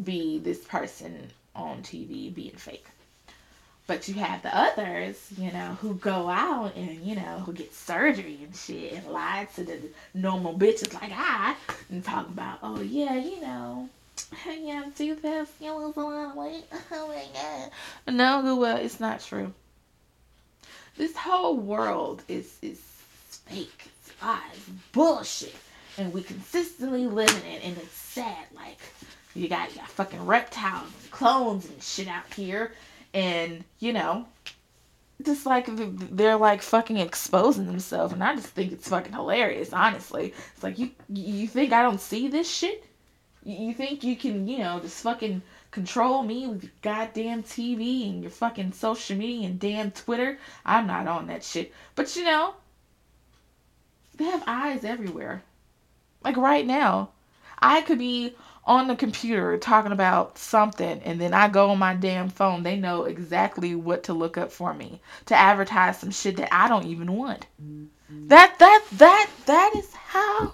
be 0.04 0.40
this 0.40 0.64
person 0.66 1.32
on 1.56 1.82
TV 1.82 2.34
being 2.34 2.52
fake. 2.52 2.86
But 3.88 4.08
you 4.08 4.14
have 4.16 4.44
the 4.44 4.56
others, 4.56 5.32
you 5.36 5.52
know, 5.52 5.76
who 5.82 5.96
go 5.96 6.30
out 6.30 6.76
and, 6.76 7.02
you 7.02 7.16
know, 7.16 7.42
who 7.44 7.54
get 7.54 7.74
surgery 7.74 8.38
and 8.44 8.56
shit 8.56 8.94
and 8.94 9.08
lie 9.08 9.48
to 9.56 9.64
the 9.64 9.80
normal 10.14 10.54
bitches 10.54 10.94
like 10.94 11.12
I 11.12 11.56
and 11.90 12.04
talk 12.04 12.28
about, 12.28 12.60
oh, 12.62 12.82
yeah, 12.82 13.16
you 13.16 13.42
know, 13.42 13.90
yeah, 14.48 14.84
do 14.96 15.16
this, 15.16 15.50
you 15.60 15.74
lose 15.74 15.98
a 15.98 16.02
lot 16.02 16.30
of 16.30 16.36
weight. 16.36 16.66
Oh 16.92 17.08
my 17.08 17.24
God. 17.34 18.14
No, 18.14 18.56
well, 18.56 18.78
it's 18.78 19.00
not 19.00 19.22
true. 19.22 19.54
This 21.00 21.16
whole 21.16 21.56
world 21.56 22.24
is 22.28 22.58
is 22.62 22.82
fake, 23.46 23.90
it's 24.02 24.22
lies, 24.22 24.70
bullshit, 24.92 25.56
and 25.98 26.12
we 26.12 26.22
consistently 26.22 27.08
live 27.08 27.30
in 27.30 27.50
it, 27.50 27.64
and 27.64 27.78
it's 27.78 27.94
sad. 27.94 28.46
Like 28.54 28.80
you 29.34 29.48
got 29.48 29.70
you 29.70 29.78
got 29.78 29.88
fucking 29.88 30.26
reptiles 30.26 30.92
and 31.02 31.10
clones 31.10 31.68
and 31.68 31.82
shit 31.82 32.10
out 32.10 32.26
here, 32.34 32.74
and 33.14 33.64
you 33.80 33.94
know, 33.94 34.26
just 35.24 35.46
like 35.46 35.68
they're 35.70 36.36
like 36.36 36.62
fucking 36.62 36.98
exposing 36.98 37.68
themselves, 37.68 38.12
and 38.12 38.22
I 38.22 38.36
just 38.36 38.50
think 38.50 38.74
it's 38.74 38.90
fucking 38.90 39.14
hilarious. 39.14 39.72
Honestly, 39.72 40.34
it's 40.54 40.64
like 40.64 40.78
you 40.78 40.92
you 41.08 41.48
think 41.48 41.72
I 41.72 41.82
don't 41.82 42.02
see 42.02 42.28
this 42.28 42.52
shit? 42.52 42.84
You 43.46 43.74
think 43.74 44.04
you 44.04 44.18
can 44.18 44.50
you 44.50 44.58
know 44.58 44.82
just 44.82 45.02
fucking 45.02 45.44
control 45.72 46.24
me 46.24 46.48
with 46.48 46.64
your 46.64 46.72
goddamn 46.82 47.44
TV 47.44 48.10
and 48.10 48.22
your 48.22 48.32
fucking 48.32 48.74
social 48.74 49.16
media 49.16 49.48
and 49.48 49.60
damn 49.60 49.92
Twitter. 49.92 50.40
I'm 50.66 50.88
not 50.88 51.08
on 51.08 51.28
that 51.28 51.44
shit. 51.44 51.74
But 51.96 52.16
you 52.16 52.24
know, 52.24 52.56
they 54.18 54.26
have 54.26 54.44
eyes 54.48 54.84
everywhere. 54.84 55.44
Like 56.24 56.38
right 56.38 56.66
now, 56.66 57.10
I 57.60 57.82
could 57.82 58.00
be 58.00 58.36
on 58.66 58.88
the 58.88 58.96
computer 58.96 59.58
talking 59.58 59.92
about 59.92 60.38
something 60.38 61.02
and 61.02 61.20
then 61.20 61.34
I 61.34 61.48
go 61.48 61.72
on 61.72 61.80
my 61.80 61.96
damn 61.96 62.30
phone, 62.30 62.62
they 62.62 62.78
know 62.78 63.06
exactly 63.06 63.74
what 63.74 64.04
to 64.04 64.14
look 64.14 64.38
up 64.38 64.52
for 64.52 64.74
me 64.74 65.02
to 65.26 65.36
advertise 65.36 66.00
some 66.00 66.12
shit 66.12 66.38
that 66.38 66.54
I 66.54 66.68
don't 66.68 66.86
even 66.86 67.14
want. 67.14 67.48
Mm-hmm. 67.62 68.28
That 68.28 68.60
that 68.60 68.86
that 68.94 69.30
that 69.46 69.74
is 69.76 69.92
how 69.94 70.54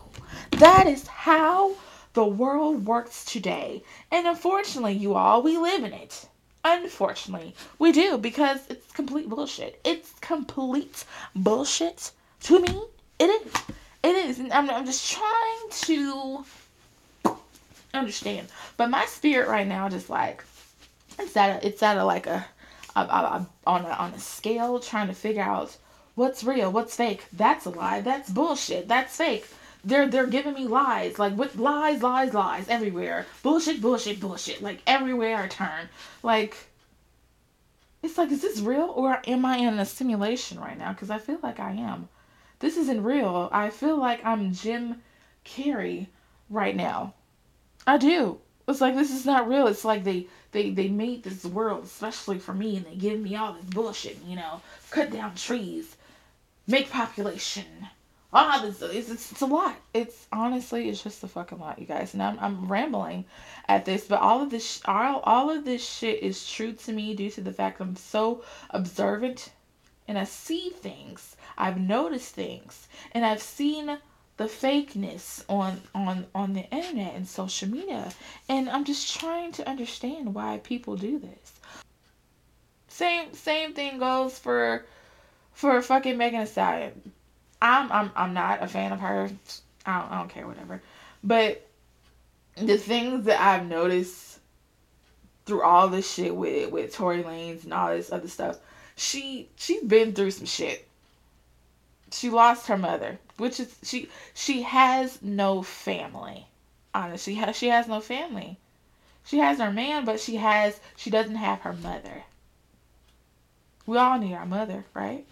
that 0.51 0.87
is 0.87 1.07
how 1.07 1.75
the 2.15 2.25
world 2.25 2.85
works 2.85 3.23
today. 3.25 3.83
And 4.11 4.25
unfortunately, 4.25 4.93
you 4.93 5.13
all, 5.13 5.43
we 5.43 5.57
live 5.57 5.83
in 5.83 5.93
it. 5.93 6.27
Unfortunately, 6.63 7.53
we 7.77 7.91
do 7.91 8.17
because 8.17 8.61
it's 8.69 8.91
complete 8.91 9.29
bullshit. 9.29 9.79
It's 9.83 10.13
complete 10.21 11.05
bullshit 11.35 12.11
to 12.43 12.59
me. 12.59 12.81
It 13.19 13.25
is. 13.25 13.53
It 14.01 14.15
is. 14.15 14.39
And 14.39 14.51
I'm, 14.51 14.69
I'm 14.69 14.85
just 14.85 15.11
trying 15.11 15.69
to 15.81 16.45
understand. 17.93 18.47
But 18.77 18.89
my 18.89 19.05
spirit 19.05 19.47
right 19.47 19.67
now 19.67 19.89
just 19.89 20.09
like 20.09 20.43
it's 21.19 21.37
at 21.37 21.63
a, 21.63 21.67
it's 21.67 21.83
at 21.83 21.97
a 21.97 22.03
like 22.03 22.27
a, 22.27 22.45
a, 22.95 23.01
a, 23.01 23.47
on 23.67 23.85
a 23.85 23.89
on 23.89 24.13
a 24.13 24.19
scale 24.19 24.79
trying 24.79 25.07
to 25.07 25.13
figure 25.13 25.43
out 25.43 25.77
what's 26.15 26.43
real, 26.43 26.71
what's 26.71 26.95
fake. 26.95 27.25
That's 27.31 27.65
a 27.65 27.69
lie. 27.69 28.01
That's 28.01 28.29
bullshit. 28.29 28.87
That's 28.87 29.15
fake. 29.15 29.45
They're 29.85 30.07
they're 30.07 30.27
giving 30.27 30.55
me 30.55 30.67
lies, 30.67 31.19
like 31.19 31.37
with 31.37 31.55
lies, 31.57 32.01
lies, 32.01 32.33
lies 32.33 32.67
everywhere. 32.67 33.27
Bullshit, 33.43 33.81
bullshit, 33.81 34.19
bullshit. 34.19 34.61
Like 34.61 34.81
everywhere 34.87 35.37
I 35.37 35.47
turn. 35.47 35.89
Like 36.23 36.57
it's 38.05 38.17
like, 38.17 38.31
is 38.31 38.41
this 38.41 38.59
real 38.59 38.93
or 38.95 39.21
am 39.25 39.45
I 39.45 39.57
in 39.57 39.79
a 39.79 39.85
simulation 39.85 40.59
right 40.59 40.77
now? 40.77 40.93
Because 40.93 41.09
I 41.09 41.17
feel 41.17 41.39
like 41.41 41.59
I 41.59 41.71
am. 41.71 42.09
This 42.59 42.77
isn't 42.77 43.03
real. 43.03 43.49
I 43.51 43.69
feel 43.69 43.97
like 43.97 44.23
I'm 44.23 44.53
Jim 44.53 45.01
Carrey 45.43 46.07
right 46.49 46.75
now. 46.75 47.13
I 47.87 47.97
do. 47.97 48.39
It's 48.67 48.81
like 48.81 48.95
this 48.95 49.11
is 49.11 49.25
not 49.25 49.47
real. 49.47 49.67
It's 49.67 49.85
like 49.85 50.03
they 50.03 50.27
they 50.51 50.71
they 50.71 50.87
made 50.87 51.23
this 51.23 51.45
world 51.45 51.83
especially 51.85 52.39
for 52.39 52.53
me, 52.53 52.77
and 52.77 52.85
they 52.85 52.95
give 52.95 53.19
me 53.19 53.35
all 53.35 53.53
this 53.53 53.65
bullshit. 53.65 54.17
You 54.25 54.35
know, 54.37 54.61
cut 54.89 55.11
down 55.11 55.35
trees, 55.35 55.95
make 56.67 56.89
population. 56.89 57.87
All 58.35 58.61
this 58.61 58.81
it's, 58.81 59.09
it's, 59.09 59.31
it's 59.31 59.41
a 59.41 59.45
lot. 59.45 59.75
It's 59.93 60.27
honestly 60.31 60.89
it's 60.89 61.01
just 61.01 61.23
a 61.23 61.27
fucking 61.27 61.59
lot, 61.59 61.79
you 61.79 61.85
guys. 61.85 62.13
And 62.13 62.21
I'm 62.21 62.37
I'm 62.39 62.67
rambling 62.67 63.25
at 63.67 63.85
this, 63.85 64.05
but 64.05 64.19
all 64.19 64.41
of 64.41 64.49
this 64.49 64.81
all 64.85 65.21
all 65.21 65.49
of 65.49 65.63
this 65.65 65.87
shit 65.87 66.21
is 66.21 66.49
true 66.49 66.73
to 66.73 66.91
me 66.91 67.15
due 67.15 67.29
to 67.31 67.41
the 67.41 67.53
fact 67.53 67.79
I'm 67.79 67.95
so 67.95 68.43
observant, 68.71 69.51
and 70.07 70.17
I 70.17 70.25
see 70.25 70.69
things. 70.69 71.35
I've 71.57 71.79
noticed 71.79 72.35
things, 72.35 72.87
and 73.13 73.25
I've 73.25 73.41
seen 73.41 73.97
the 74.37 74.45
fakeness 74.45 75.45
on 75.47 75.81
on 75.93 76.25
on 76.35 76.53
the 76.53 76.69
internet 76.69 77.15
and 77.15 77.25
social 77.25 77.69
media 77.69 78.11
and 78.49 78.69
i'm 78.69 78.83
just 78.83 79.17
trying 79.17 79.49
to 79.53 79.65
understand 79.65 80.35
why 80.35 80.59
people 80.61 80.97
do 80.97 81.17
this 81.17 81.53
same 82.89 83.33
same 83.33 83.73
thing 83.73 83.97
goes 83.97 84.37
for 84.37 84.85
for 85.55 85.81
fucking 85.81 86.17
Megan 86.17 86.41
Thee 86.41 86.45
Stallion. 86.45 87.13
I'm 87.61 87.91
I'm 87.91 88.11
I'm 88.15 88.33
not 88.33 88.63
a 88.63 88.67
fan 88.67 88.91
of 88.91 88.99
her. 88.99 89.29
I 89.85 89.99
don't, 89.99 90.11
I 90.11 90.17
don't 90.17 90.29
care 90.29 90.47
whatever. 90.47 90.81
But 91.23 91.67
the 92.57 92.77
things 92.77 93.25
that 93.25 93.41
I've 93.41 93.67
noticed 93.67 94.39
through 95.45 95.61
all 95.61 95.87
this 95.87 96.11
shit 96.11 96.35
with 96.35 96.71
with 96.71 96.93
Tory 96.93 97.23
Lanez 97.23 97.63
and 97.63 97.73
all 97.73 97.89
this 97.89 98.11
other 98.11 98.27
stuff, 98.27 98.57
she 98.95 99.49
she's 99.55 99.83
been 99.83 100.13
through 100.13 100.31
some 100.31 100.45
shit 100.45 100.87
she 102.15 102.29
lost 102.29 102.67
her 102.67 102.77
mother, 102.77 103.19
which 103.37 103.59
is 103.59 103.75
she 103.83 104.09
she 104.33 104.61
has 104.61 105.21
no 105.21 105.61
family. 105.61 106.47
Honestly, 106.93 107.33
she 107.33 107.39
has 107.39 107.55
she 107.57 107.67
has 107.67 107.87
no 107.87 107.99
family. 107.99 108.57
She 109.25 109.39
has 109.39 109.59
her 109.59 109.71
man, 109.71 110.05
but 110.05 110.19
she 110.19 110.37
has 110.37 110.79
she 110.95 111.09
doesn't 111.09 111.35
have 111.35 111.61
her 111.61 111.73
mother. 111.73 112.23
We 113.85 113.97
all 113.97 114.17
need 114.17 114.33
our 114.33 114.45
mother, 114.45 114.85
right? 114.93 115.25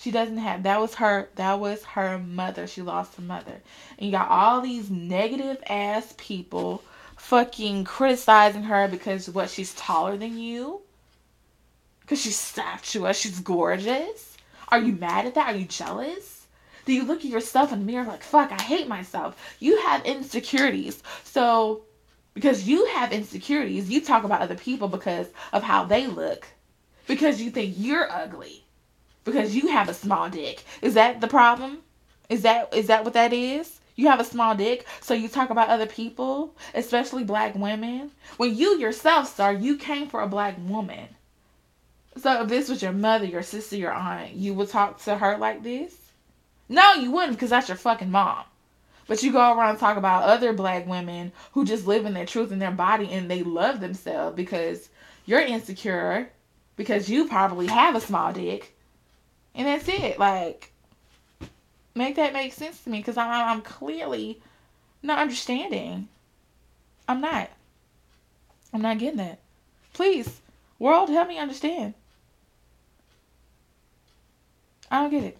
She 0.00 0.10
doesn't 0.10 0.38
have 0.38 0.64
that 0.64 0.80
was 0.80 0.94
her 0.96 1.28
that 1.36 1.60
was 1.60 1.84
her 1.84 2.18
mother. 2.18 2.66
She 2.66 2.82
lost 2.82 3.16
her 3.16 3.22
mother. 3.22 3.60
And 3.98 4.06
you 4.06 4.10
got 4.10 4.30
all 4.30 4.60
these 4.60 4.90
negative 4.90 5.62
ass 5.68 6.14
people 6.16 6.82
fucking 7.16 7.84
criticizing 7.84 8.64
her 8.64 8.88
because 8.88 9.30
what 9.30 9.50
she's 9.50 9.74
taller 9.74 10.16
than 10.16 10.38
you. 10.38 10.80
Cause 12.06 12.20
she's 12.20 12.38
statuesque, 12.38 13.22
she's 13.22 13.38
gorgeous 13.38 14.30
are 14.70 14.80
you 14.80 14.92
mad 14.92 15.26
at 15.26 15.34
that? 15.34 15.54
Are 15.54 15.58
you 15.58 15.64
jealous? 15.64 16.46
Do 16.84 16.92
you 16.92 17.04
look 17.04 17.18
at 17.18 17.24
yourself 17.30 17.72
in 17.72 17.80
the 17.80 17.84
mirror 17.84 18.06
like, 18.06 18.22
fuck, 18.22 18.52
I 18.52 18.62
hate 18.62 18.88
myself? 18.88 19.36
You 19.58 19.80
have 19.82 20.04
insecurities. 20.04 21.02
So, 21.24 21.82
because 22.34 22.68
you 22.68 22.86
have 22.86 23.12
insecurities, 23.12 23.90
you 23.90 24.00
talk 24.00 24.24
about 24.24 24.40
other 24.40 24.54
people 24.54 24.88
because 24.88 25.28
of 25.52 25.62
how 25.62 25.84
they 25.84 26.06
look. 26.06 26.46
Because 27.06 27.42
you 27.42 27.50
think 27.50 27.74
you're 27.76 28.10
ugly. 28.10 28.64
Because 29.32 29.54
you 29.56 29.68
have 29.68 29.88
a 29.88 29.94
small 29.94 30.28
dick. 30.28 30.64
Is 30.82 30.94
that 30.94 31.20
the 31.20 31.28
problem? 31.28 31.78
Is 32.28 32.42
that 32.42 32.72
is 32.74 32.86
that 32.86 33.04
what 33.04 33.14
that 33.14 33.32
is? 33.32 33.80
You 33.96 34.08
have 34.08 34.20
a 34.20 34.24
small 34.24 34.54
dick, 34.54 34.86
so 35.00 35.12
you 35.12 35.28
talk 35.28 35.50
about 35.50 35.68
other 35.68 35.86
people, 35.86 36.54
especially 36.74 37.22
black 37.22 37.54
women. 37.54 38.12
When 38.38 38.56
you 38.56 38.78
yourself, 38.78 39.34
sir, 39.36 39.52
you 39.52 39.76
came 39.76 40.08
for 40.08 40.22
a 40.22 40.28
black 40.28 40.56
woman. 40.58 41.08
So 42.16 42.42
if 42.42 42.48
this 42.48 42.68
was 42.68 42.82
your 42.82 42.92
mother, 42.92 43.26
your 43.26 43.42
sister, 43.42 43.76
your 43.76 43.92
aunt, 43.92 44.32
you 44.32 44.54
would 44.54 44.70
talk 44.70 45.02
to 45.02 45.16
her 45.16 45.36
like 45.36 45.62
this? 45.62 45.94
No, 46.68 46.94
you 46.94 47.10
wouldn't 47.10 47.32
because 47.32 47.50
that's 47.50 47.68
your 47.68 47.76
fucking 47.76 48.10
mom. 48.10 48.44
But 49.06 49.22
you 49.22 49.32
go 49.32 49.52
around 49.52 49.78
talk 49.78 49.96
about 49.96 50.22
other 50.22 50.52
black 50.52 50.86
women 50.86 51.32
who 51.52 51.64
just 51.64 51.86
live 51.86 52.06
in 52.06 52.14
their 52.14 52.26
truth 52.26 52.52
in 52.52 52.58
their 52.58 52.70
body 52.70 53.10
and 53.10 53.28
they 53.28 53.42
love 53.42 53.80
themselves 53.80 54.36
because 54.36 54.88
you're 55.26 55.40
insecure 55.40 56.30
because 56.76 57.10
you 57.10 57.26
probably 57.26 57.66
have 57.66 57.96
a 57.96 58.00
small 58.00 58.32
dick. 58.32 58.74
And 59.54 59.66
that's 59.66 59.88
it. 59.88 60.18
Like, 60.18 60.72
make 61.94 62.16
that 62.16 62.32
make 62.32 62.52
sense 62.52 62.82
to 62.84 62.90
me 62.90 62.98
because 62.98 63.16
I'm, 63.16 63.30
I'm 63.30 63.62
clearly 63.62 64.40
not 65.02 65.18
understanding. 65.18 66.08
I'm 67.08 67.20
not. 67.20 67.50
I'm 68.72 68.82
not 68.82 68.98
getting 68.98 69.18
that. 69.18 69.40
Please, 69.92 70.40
world, 70.78 71.08
help 71.08 71.28
me 71.28 71.38
understand. 71.38 71.94
I 74.90 75.02
don't 75.02 75.10
get 75.10 75.24
it. 75.24 75.38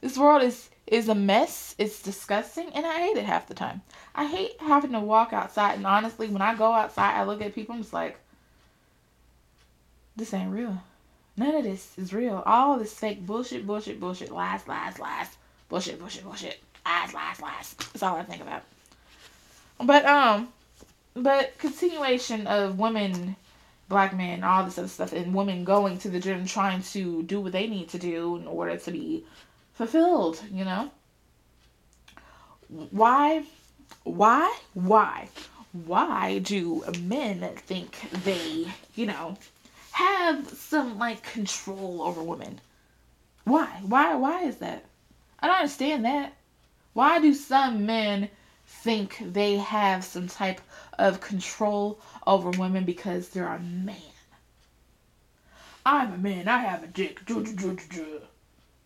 This 0.00 0.16
world 0.16 0.42
is 0.42 0.70
is 0.86 1.08
a 1.08 1.14
mess. 1.14 1.74
It's 1.78 2.02
disgusting, 2.02 2.68
and 2.74 2.84
I 2.84 2.98
hate 2.98 3.16
it 3.16 3.24
half 3.24 3.46
the 3.46 3.54
time. 3.54 3.82
I 4.14 4.26
hate 4.26 4.60
having 4.60 4.92
to 4.92 5.00
walk 5.00 5.32
outside. 5.32 5.76
And 5.76 5.86
honestly, 5.86 6.26
when 6.26 6.42
I 6.42 6.54
go 6.54 6.72
outside, 6.72 7.16
I 7.16 7.24
look 7.24 7.40
at 7.40 7.54
people. 7.54 7.74
I'm 7.74 7.82
just 7.82 7.92
like, 7.92 8.18
this 10.16 10.34
ain't 10.34 10.52
real. 10.52 10.82
None 11.36 11.54
of 11.54 11.64
this 11.64 11.96
is 11.96 12.12
real. 12.12 12.42
All 12.46 12.78
this 12.78 12.92
fake 12.92 13.24
bullshit, 13.24 13.66
bullshit, 13.66 14.00
bullshit, 14.00 14.30
lies, 14.30 14.66
lies, 14.68 14.98
lies, 14.98 15.28
bullshit, 15.68 15.98
bullshit, 15.98 16.24
bullshit, 16.24 16.60
lies, 16.84 17.14
lies, 17.14 17.40
lies. 17.40 17.74
That's 17.74 18.02
all 18.02 18.16
I 18.16 18.24
think 18.24 18.42
about. 18.42 18.62
But 19.82 20.04
um, 20.04 20.48
but 21.14 21.56
continuation 21.58 22.46
of 22.46 22.78
women 22.78 23.36
black 23.90 24.16
men, 24.16 24.42
all 24.42 24.64
this 24.64 24.78
other 24.78 24.88
stuff, 24.88 25.12
and 25.12 25.34
women 25.34 25.64
going 25.64 25.98
to 25.98 26.08
the 26.08 26.20
gym 26.20 26.46
trying 26.46 26.80
to 26.80 27.22
do 27.24 27.40
what 27.40 27.52
they 27.52 27.66
need 27.66 27.88
to 27.90 27.98
do 27.98 28.36
in 28.36 28.46
order 28.46 28.76
to 28.76 28.90
be 28.90 29.24
fulfilled, 29.74 30.40
you 30.50 30.64
know? 30.64 30.90
Why, 32.68 33.42
why, 34.04 34.56
why, 34.74 35.28
why 35.72 36.38
do 36.38 36.84
men 37.02 37.40
think 37.56 37.98
they, 38.24 38.68
you 38.94 39.06
know, 39.06 39.36
have 40.00 40.48
some 40.48 40.98
like 40.98 41.22
control 41.22 42.02
over 42.02 42.22
women? 42.22 42.60
Why? 43.44 43.66
Why, 43.82 44.14
why 44.14 44.44
is 44.44 44.56
that? 44.56 44.84
I 45.40 45.46
don't 45.46 45.56
understand 45.56 46.04
that. 46.04 46.32
Why 46.92 47.20
do 47.20 47.34
some 47.34 47.86
men 47.86 48.30
think 48.66 49.18
they 49.20 49.56
have 49.56 50.04
some 50.04 50.28
type 50.28 50.60
of 50.98 51.20
control 51.20 52.00
over 52.26 52.50
women 52.50 52.84
because 52.84 53.28
they're 53.28 53.52
a 53.52 53.58
man. 53.58 53.96
I'm 55.84 56.12
a 56.14 56.18
man. 56.18 56.48
I 56.48 56.58
have 56.58 56.82
a 56.82 56.86
dick. 56.86 57.20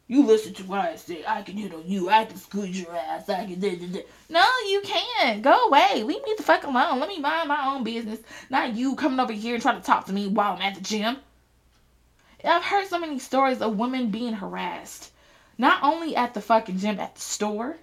You 0.06 0.26
listen 0.26 0.52
to 0.54 0.64
what 0.64 0.80
I 0.80 0.96
say. 0.96 1.24
I 1.26 1.42
can 1.42 1.56
hit 1.56 1.72
on 1.72 1.84
you. 1.86 2.10
I 2.10 2.26
can 2.26 2.36
squeeze 2.36 2.80
your 2.80 2.94
ass. 2.94 3.28
I 3.28 3.46
can. 3.46 3.60
No, 4.28 4.44
you 4.68 4.82
can't. 4.84 5.42
Go 5.42 5.66
away. 5.66 6.02
Leave 6.02 6.22
me 6.24 6.34
the 6.36 6.42
fuck 6.42 6.64
alone. 6.64 7.00
Let 7.00 7.08
me 7.08 7.18
mind 7.18 7.48
my 7.48 7.66
own 7.66 7.84
business. 7.84 8.20
Not 8.50 8.74
you 8.74 8.96
coming 8.96 9.18
over 9.18 9.32
here 9.32 9.54
and 9.54 9.62
trying 9.62 9.80
to 9.80 9.86
talk 9.86 10.06
to 10.06 10.12
me 10.12 10.28
while 10.28 10.52
I'm 10.52 10.62
at 10.62 10.74
the 10.74 10.82
gym. 10.82 11.16
I've 12.44 12.62
heard 12.62 12.86
so 12.86 12.98
many 12.98 13.18
stories 13.18 13.62
of 13.62 13.78
women 13.78 14.10
being 14.10 14.34
harassed. 14.34 15.10
Not 15.56 15.82
only 15.82 16.14
at 16.14 16.34
the 16.34 16.42
fucking 16.42 16.78
gym, 16.78 17.00
at 17.00 17.14
the 17.14 17.20
store. 17.20 17.76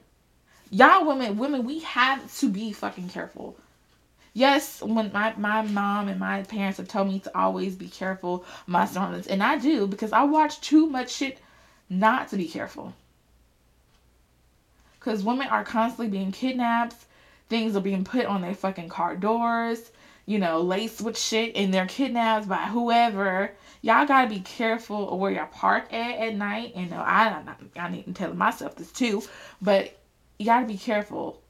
Y'all 0.69 1.07
women, 1.07 1.38
women, 1.38 1.65
we 1.65 1.79
have 1.79 2.38
to 2.38 2.49
be 2.49 2.71
fucking 2.71 3.10
careful 3.10 3.57
yes, 4.34 4.81
when 4.81 5.12
my, 5.12 5.34
my 5.38 5.62
mom 5.63 6.07
and 6.07 6.19
my 6.19 6.43
parents 6.43 6.77
have 6.77 6.88
told 6.88 7.07
me 7.07 7.19
to 7.19 7.38
always 7.38 7.75
be 7.75 7.88
careful 7.88 8.45
my 8.65 8.86
surroundings, 8.86 9.27
and 9.27 9.43
I 9.43 9.57
do 9.57 9.88
because 9.88 10.13
I 10.13 10.23
watch 10.23 10.62
too 10.62 10.88
much 10.88 11.12
shit 11.12 11.39
not 11.91 12.30
to 12.30 12.38
be 12.38 12.47
careful. 12.47 12.93
Because 14.97 15.23
women 15.23 15.47
are 15.47 15.63
constantly 15.63 16.08
being 16.08 16.32
kidnapped, 16.32 16.95
things 17.49 17.75
are 17.75 17.82
being 17.82 18.06
put 18.06 18.25
on 18.25 18.41
their 18.41 18.54
fucking 18.54 18.88
car 18.88 19.15
doors, 19.15 19.91
you 20.25 20.39
know, 20.39 20.62
laced 20.62 21.01
with 21.01 21.17
shit, 21.17 21.56
and 21.56 21.73
they're 21.73 21.88
kidnapped 21.88 22.47
by 22.47 22.63
whoever. 22.63 23.51
Y'all 23.82 24.06
gotta 24.06 24.30
be 24.30 24.39
careful 24.39 25.17
where 25.17 25.32
y'all 25.32 25.47
park 25.47 25.91
at 25.91 26.19
at 26.19 26.36
night. 26.36 26.75
You 26.75 26.86
know, 26.86 27.01
I 27.01 27.43
I 27.75 27.89
need 27.89 28.06
to 28.06 28.13
tell 28.13 28.34
myself 28.34 28.75
this 28.75 28.91
too, 28.91 29.23
but 29.62 29.97
you 30.39 30.45
gotta 30.45 30.67
be 30.67 30.77
careful 30.77 31.41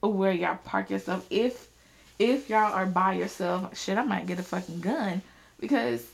where 0.00 0.32
y'all 0.32 0.58
park 0.64 0.90
yourself. 0.90 1.24
If 1.30 1.68
if 2.18 2.50
y'all 2.50 2.72
are 2.72 2.86
by 2.86 3.12
yourself, 3.12 3.78
shit, 3.78 3.96
I 3.96 4.02
might 4.02 4.26
get 4.26 4.40
a 4.40 4.42
fucking 4.42 4.80
gun 4.80 5.22
because 5.60 6.04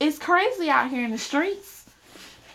it's 0.00 0.18
crazy 0.18 0.68
out 0.68 0.90
here 0.90 1.04
in 1.04 1.12
the 1.12 1.18
streets. 1.18 1.79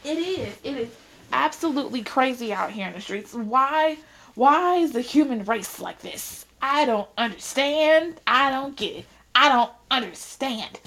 It 0.05 0.19
is. 0.19 0.55
It 0.63 0.77
is 0.77 0.89
absolutely 1.33 2.03
crazy 2.03 2.53
out 2.53 2.71
here 2.71 2.87
in 2.87 2.93
the 2.93 3.01
streets. 3.01 3.33
Why? 3.33 3.97
Why 4.35 4.75
is 4.75 4.91
the 4.91 5.01
human 5.01 5.43
race 5.45 5.79
like 5.79 5.99
this? 5.99 6.45
I 6.61 6.85
don't 6.85 7.09
understand. 7.17 8.21
I 8.27 8.51
don't 8.51 8.75
get 8.75 8.97
it. 8.97 9.05
I 9.33 9.49
don't 9.49 9.71
understand. 9.89 10.79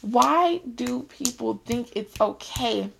Why 0.00 0.62
do 0.74 1.04
people 1.04 1.62
think 1.64 1.92
it's 1.94 2.20
okay 2.20 2.90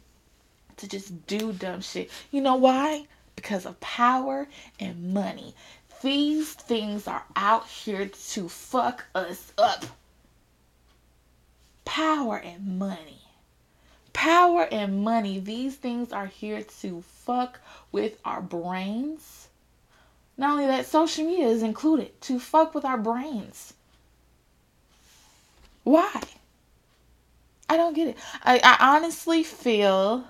to 0.77 0.89
just 0.89 1.27
do 1.27 1.53
dumb 1.53 1.81
shit? 1.81 2.11
You 2.31 2.43
know 2.43 2.57
why? 2.57 3.07
Because 3.35 3.67
of 3.67 3.81
power 3.81 4.47
and 4.79 5.13
money. 5.13 5.55
These 6.03 6.55
things 6.55 7.09
are 7.09 7.25
out 7.35 7.67
here 7.67 8.07
to 8.07 8.49
fuck 8.49 9.05
us 9.15 9.53
up. 9.59 9.85
Power 11.85 12.39
and 12.39 12.79
money. 12.79 13.23
Power 14.13 14.69
and 14.71 15.03
money. 15.03 15.39
These 15.39 15.77
things 15.77 16.13
are 16.13 16.27
here 16.27 16.63
to 16.81 17.03
fuck 17.03 17.61
with 17.93 18.19
our 18.25 18.41
brains 18.41 19.49
not 20.41 20.53
only 20.53 20.67
that, 20.69 20.87
social 20.87 21.27
media 21.27 21.49
is 21.49 21.63
included 21.63 22.19
to 22.23 22.41
fuck 22.41 22.75
with 22.75 22.87
our 22.87 22.97
brains. 22.97 23.75
Why? 25.85 26.19
I 27.69 27.77
don't 27.77 27.93
get 27.93 28.09
it. 28.09 28.17
I, 28.43 28.59
I 28.65 28.97
honestly 28.97 29.43
feel 29.43 30.25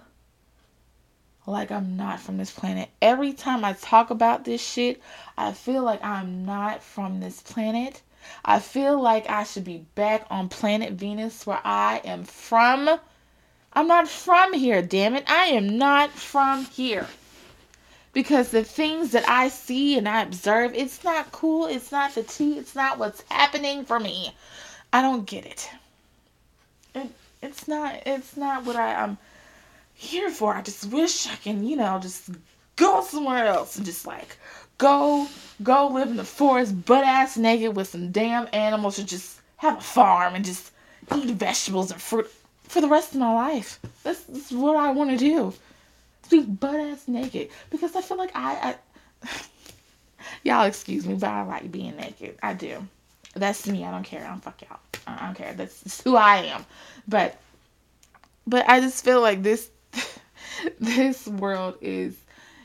like 1.46 1.70
I'm 1.70 1.96
not 1.96 2.18
from 2.18 2.38
this 2.38 2.50
planet. 2.50 2.88
Every 3.00 3.32
time 3.32 3.64
I 3.64 3.74
talk 3.74 4.10
about 4.10 4.44
this 4.44 4.60
shit, 4.60 5.00
I 5.38 5.52
feel 5.52 5.84
like 5.84 6.02
I'm 6.02 6.44
not 6.44 6.82
from 6.82 7.20
this 7.20 7.40
planet. 7.40 8.02
I 8.44 8.58
feel 8.58 9.00
like 9.00 9.30
I 9.30 9.44
should 9.44 9.64
be 9.64 9.86
back 9.94 10.26
on 10.28 10.48
planet 10.48 10.94
Venus 10.94 11.46
where 11.46 11.60
I 11.64 12.00
am 12.04 12.24
from. 12.24 12.98
I'm 13.72 13.86
not 13.86 14.08
from 14.08 14.52
here, 14.52 14.82
damn 14.82 15.14
it. 15.14 15.24
I 15.30 15.46
am 15.46 15.78
not 15.78 16.10
from 16.10 16.64
here 16.64 17.06
because 18.12 18.50
the 18.50 18.64
things 18.64 19.12
that 19.12 19.28
I 19.28 19.48
see 19.48 19.96
and 19.96 20.08
I 20.08 20.22
observe, 20.22 20.74
it's 20.74 21.04
not 21.04 21.30
cool. 21.30 21.66
It's 21.66 21.92
not 21.92 22.14
the 22.14 22.22
tea. 22.24 22.58
It's 22.58 22.74
not 22.74 22.98
what's 22.98 23.22
happening 23.30 23.84
for 23.84 24.00
me. 24.00 24.34
I 24.92 25.02
don't 25.02 25.26
get 25.26 25.46
it. 25.46 25.70
it 26.94 27.10
it's 27.42 27.68
not. 27.68 28.02
It's 28.06 28.36
not 28.36 28.64
what 28.64 28.76
I, 28.76 28.94
I'm 28.94 29.18
here 29.94 30.30
for. 30.30 30.54
I 30.54 30.62
just 30.62 30.86
wish 30.86 31.28
I 31.28 31.36
can, 31.36 31.64
you 31.64 31.76
know, 31.76 32.00
just 32.00 32.30
go 32.74 33.02
somewhere 33.02 33.46
else 33.46 33.76
and 33.76 33.86
just 33.86 34.06
like 34.06 34.36
go 34.78 35.28
go 35.62 35.88
live 35.88 36.08
in 36.08 36.16
the 36.16 36.24
forest, 36.24 36.84
butt 36.84 37.04
ass 37.04 37.36
naked 37.36 37.76
with 37.76 37.88
some 37.88 38.10
damn 38.10 38.48
animals, 38.52 38.98
and 38.98 39.06
just 39.06 39.40
have 39.58 39.78
a 39.78 39.82
farm 39.82 40.34
and 40.34 40.44
just 40.44 40.72
eat 41.14 41.30
vegetables 41.36 41.92
and 41.92 42.00
fruit 42.00 42.30
for 42.70 42.80
the 42.80 42.88
rest 42.88 43.12
of 43.12 43.20
my 43.20 43.32
life. 43.32 43.78
That's, 44.02 44.22
that's 44.24 44.52
what 44.52 44.76
I 44.76 44.90
want 44.92 45.10
to 45.10 45.16
do 45.16 45.52
be 46.30 46.42
butt 46.42 46.76
ass 46.76 47.08
naked 47.08 47.50
because 47.70 47.94
I 47.94 48.00
feel 48.00 48.16
like 48.16 48.30
I, 48.34 48.76
I 49.24 49.28
y'all 50.44 50.64
excuse 50.64 51.06
me, 51.06 51.14
but 51.14 51.28
I 51.28 51.42
like 51.42 51.70
being 51.70 51.96
naked. 51.96 52.38
I 52.42 52.54
do. 52.54 52.86
That's 53.34 53.66
me. 53.66 53.84
I 53.84 53.90
don't 53.90 54.04
care. 54.04 54.24
I 54.24 54.28
don't 54.28 54.42
fuck 54.42 54.62
y'all. 54.62 54.78
I 55.06 55.26
don't 55.26 55.34
care. 55.34 55.52
That's 55.52 56.00
who 56.04 56.16
I 56.16 56.36
am. 56.44 56.64
But 57.06 57.38
but 58.46 58.68
I 58.68 58.80
just 58.80 59.04
feel 59.04 59.20
like 59.20 59.42
this 59.42 59.70
this 60.80 61.26
world 61.26 61.76
is 61.80 62.16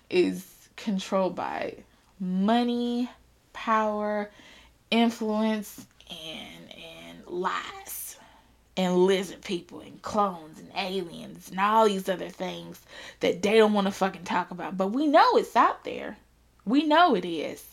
is 0.09 0.45
controlled 0.75 1.35
by 1.35 1.75
money, 2.19 3.09
power, 3.53 4.29
influence, 4.91 5.85
and 6.09 6.71
and 6.71 7.27
lies 7.27 7.84
and 8.77 9.05
lizard 9.05 9.41
people 9.41 9.79
and 9.79 10.01
clones 10.01 10.59
and 10.59 10.69
aliens 10.75 11.49
and 11.49 11.59
all 11.59 11.85
these 11.85 12.09
other 12.09 12.29
things 12.29 12.81
that 13.21 13.41
they 13.41 13.57
don't 13.57 13.73
want 13.73 13.87
to 13.87 13.91
fucking 13.91 14.23
talk 14.23 14.51
about. 14.51 14.77
But 14.77 14.87
we 14.87 15.07
know 15.07 15.37
it's 15.37 15.55
out 15.55 15.83
there. 15.83 16.17
We 16.65 16.83
know 16.83 17.15
it 17.15 17.25
is. 17.25 17.63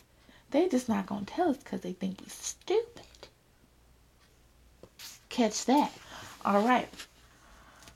They 0.50 0.68
just 0.68 0.88
not 0.88 1.06
gonna 1.06 1.24
tell 1.24 1.50
us 1.50 1.56
because 1.56 1.80
they 1.80 1.92
think 1.92 2.20
we're 2.20 2.28
stupid. 2.28 3.02
Catch 5.28 5.64
that. 5.64 5.92
All 6.44 6.60
right. 6.60 6.88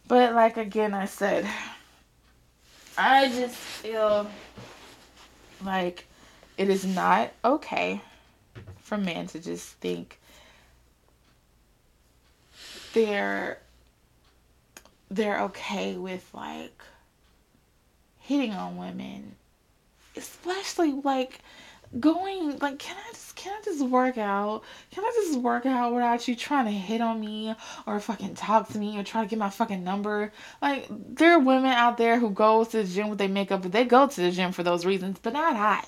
But 0.08 0.34
like 0.34 0.56
again, 0.56 0.94
I 0.94 1.04
said, 1.04 1.46
I 2.96 3.28
just 3.28 3.56
feel 3.56 4.26
like 5.64 6.06
it 6.56 6.70
is 6.70 6.84
not 6.84 7.30
okay 7.44 8.00
for 8.80 8.96
men 8.96 9.26
to 9.28 9.40
just 9.40 9.68
think 9.74 10.18
they're 12.96 13.58
they're 15.10 15.42
okay 15.42 15.96
with 15.96 16.26
like 16.32 16.80
hitting 18.20 18.52
on 18.52 18.78
women. 18.78 19.36
Especially 20.16 20.92
like 20.92 21.40
going 22.00 22.58
like 22.58 22.78
can 22.78 22.96
i 22.96 23.12
just 23.12 23.36
can 23.36 23.52
i 23.52 23.62
just 23.62 23.82
work 23.82 24.16
out? 24.16 24.62
Can 24.92 25.04
i 25.04 25.12
just 25.14 25.38
work 25.38 25.66
out 25.66 25.92
without 25.92 26.26
you 26.26 26.34
trying 26.34 26.64
to 26.64 26.70
hit 26.70 27.02
on 27.02 27.20
me 27.20 27.54
or 27.86 28.00
fucking 28.00 28.34
talk 28.34 28.68
to 28.70 28.78
me 28.78 28.98
or 28.98 29.04
try 29.04 29.22
to 29.22 29.28
get 29.28 29.38
my 29.38 29.50
fucking 29.50 29.84
number? 29.84 30.32
Like 30.62 30.86
there 30.88 31.32
are 31.32 31.38
women 31.38 31.72
out 31.72 31.98
there 31.98 32.18
who 32.18 32.30
go 32.30 32.64
to 32.64 32.78
the 32.78 32.84
gym 32.84 33.10
with 33.10 33.18
their 33.18 33.28
makeup 33.28 33.60
but 33.60 33.72
they 33.72 33.84
go 33.84 34.06
to 34.06 34.20
the 34.22 34.30
gym 34.30 34.52
for 34.52 34.62
those 34.62 34.86
reasons 34.86 35.18
but 35.22 35.34
not 35.34 35.54
i. 35.54 35.84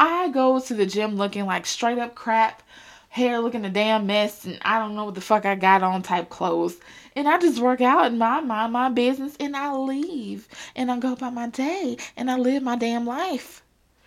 I 0.00 0.30
go 0.30 0.58
to 0.58 0.74
the 0.74 0.86
gym 0.86 1.14
looking 1.14 1.46
like 1.46 1.64
straight 1.64 1.98
up 1.98 2.16
crap 2.16 2.64
hair 3.10 3.40
looking 3.40 3.64
a 3.64 3.70
damn 3.70 4.06
mess 4.06 4.44
and 4.44 4.56
I 4.62 4.78
don't 4.78 4.94
know 4.94 5.04
what 5.06 5.16
the 5.16 5.20
fuck 5.20 5.44
I 5.44 5.56
got 5.56 5.82
on 5.82 6.02
type 6.02 6.30
clothes. 6.30 6.78
And 7.16 7.28
I 7.28 7.38
just 7.38 7.58
work 7.58 7.80
out 7.80 8.06
and 8.06 8.18
my 8.20 8.40
mind 8.40 8.72
my 8.72 8.88
business 8.88 9.36
and 9.40 9.56
I 9.56 9.74
leave 9.74 10.46
and 10.76 10.92
I 10.92 10.98
go 10.98 11.12
about 11.12 11.34
my 11.34 11.48
day 11.48 11.96
and 12.16 12.30
I 12.30 12.36
live 12.36 12.62
my 12.62 12.76
damn 12.76 13.04
life. 13.04 13.64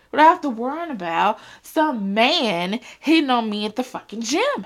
But 0.09 0.21
I 0.21 0.23
have 0.23 0.39
to 0.41 0.49
worry 0.49 0.89
about 0.89 1.39
some 1.61 2.13
man 2.13 2.79
hitting 2.99 3.29
on 3.29 3.49
me 3.49 3.65
at 3.65 3.75
the 3.75 3.83
fucking 3.83 4.21
gym. 4.21 4.65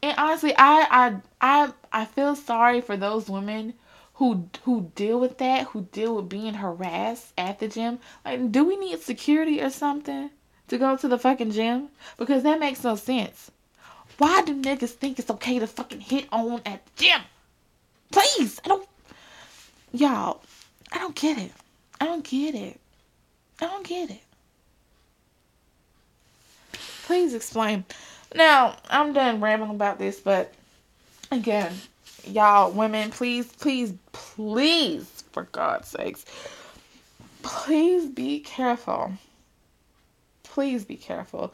And 0.00 0.14
honestly, 0.16 0.54
I 0.56 0.86
I 0.90 1.20
I 1.40 1.72
I 1.92 2.04
feel 2.04 2.36
sorry 2.36 2.80
for 2.80 2.96
those 2.96 3.28
women 3.28 3.74
who 4.14 4.48
who 4.62 4.92
deal 4.94 5.18
with 5.18 5.38
that, 5.38 5.68
who 5.68 5.88
deal 5.90 6.14
with 6.14 6.28
being 6.28 6.54
harassed 6.54 7.32
at 7.36 7.58
the 7.58 7.66
gym. 7.66 7.98
Like, 8.24 8.52
do 8.52 8.64
we 8.64 8.76
need 8.76 9.00
security 9.02 9.60
or 9.60 9.70
something? 9.70 10.30
To 10.68 10.78
go 10.78 10.96
to 10.96 11.08
the 11.08 11.18
fucking 11.18 11.52
gym? 11.52 11.88
Because 12.16 12.42
that 12.42 12.60
makes 12.60 12.84
no 12.84 12.96
sense. 12.96 13.50
Why 14.18 14.42
do 14.42 14.54
niggas 14.60 14.90
think 14.90 15.18
it's 15.18 15.30
okay 15.30 15.58
to 15.58 15.66
fucking 15.66 16.00
hit 16.00 16.26
on 16.32 16.62
at 16.64 16.84
the 16.86 17.04
gym? 17.04 17.20
Please, 18.10 18.60
I 18.64 18.68
don't. 18.68 18.88
Y'all, 19.92 20.42
I 20.92 20.98
don't 20.98 21.14
get 21.14 21.38
it. 21.38 21.52
I 22.00 22.06
don't 22.06 22.24
get 22.24 22.54
it. 22.54 22.80
I 23.60 23.66
don't 23.66 23.86
get 23.86 24.10
it. 24.10 24.22
Please 27.04 27.34
explain. 27.34 27.84
Now, 28.34 28.76
I'm 28.90 29.12
done 29.12 29.40
rambling 29.40 29.70
about 29.70 29.98
this, 29.98 30.18
but 30.18 30.52
again, 31.30 31.72
y'all, 32.26 32.72
women, 32.72 33.10
please, 33.10 33.46
please, 33.52 33.92
please, 34.12 35.24
for 35.32 35.44
God's 35.44 35.88
sakes, 35.88 36.24
please 37.42 38.06
be 38.06 38.40
careful 38.40 39.12
please 40.56 40.86
be 40.86 40.96
careful 40.96 41.52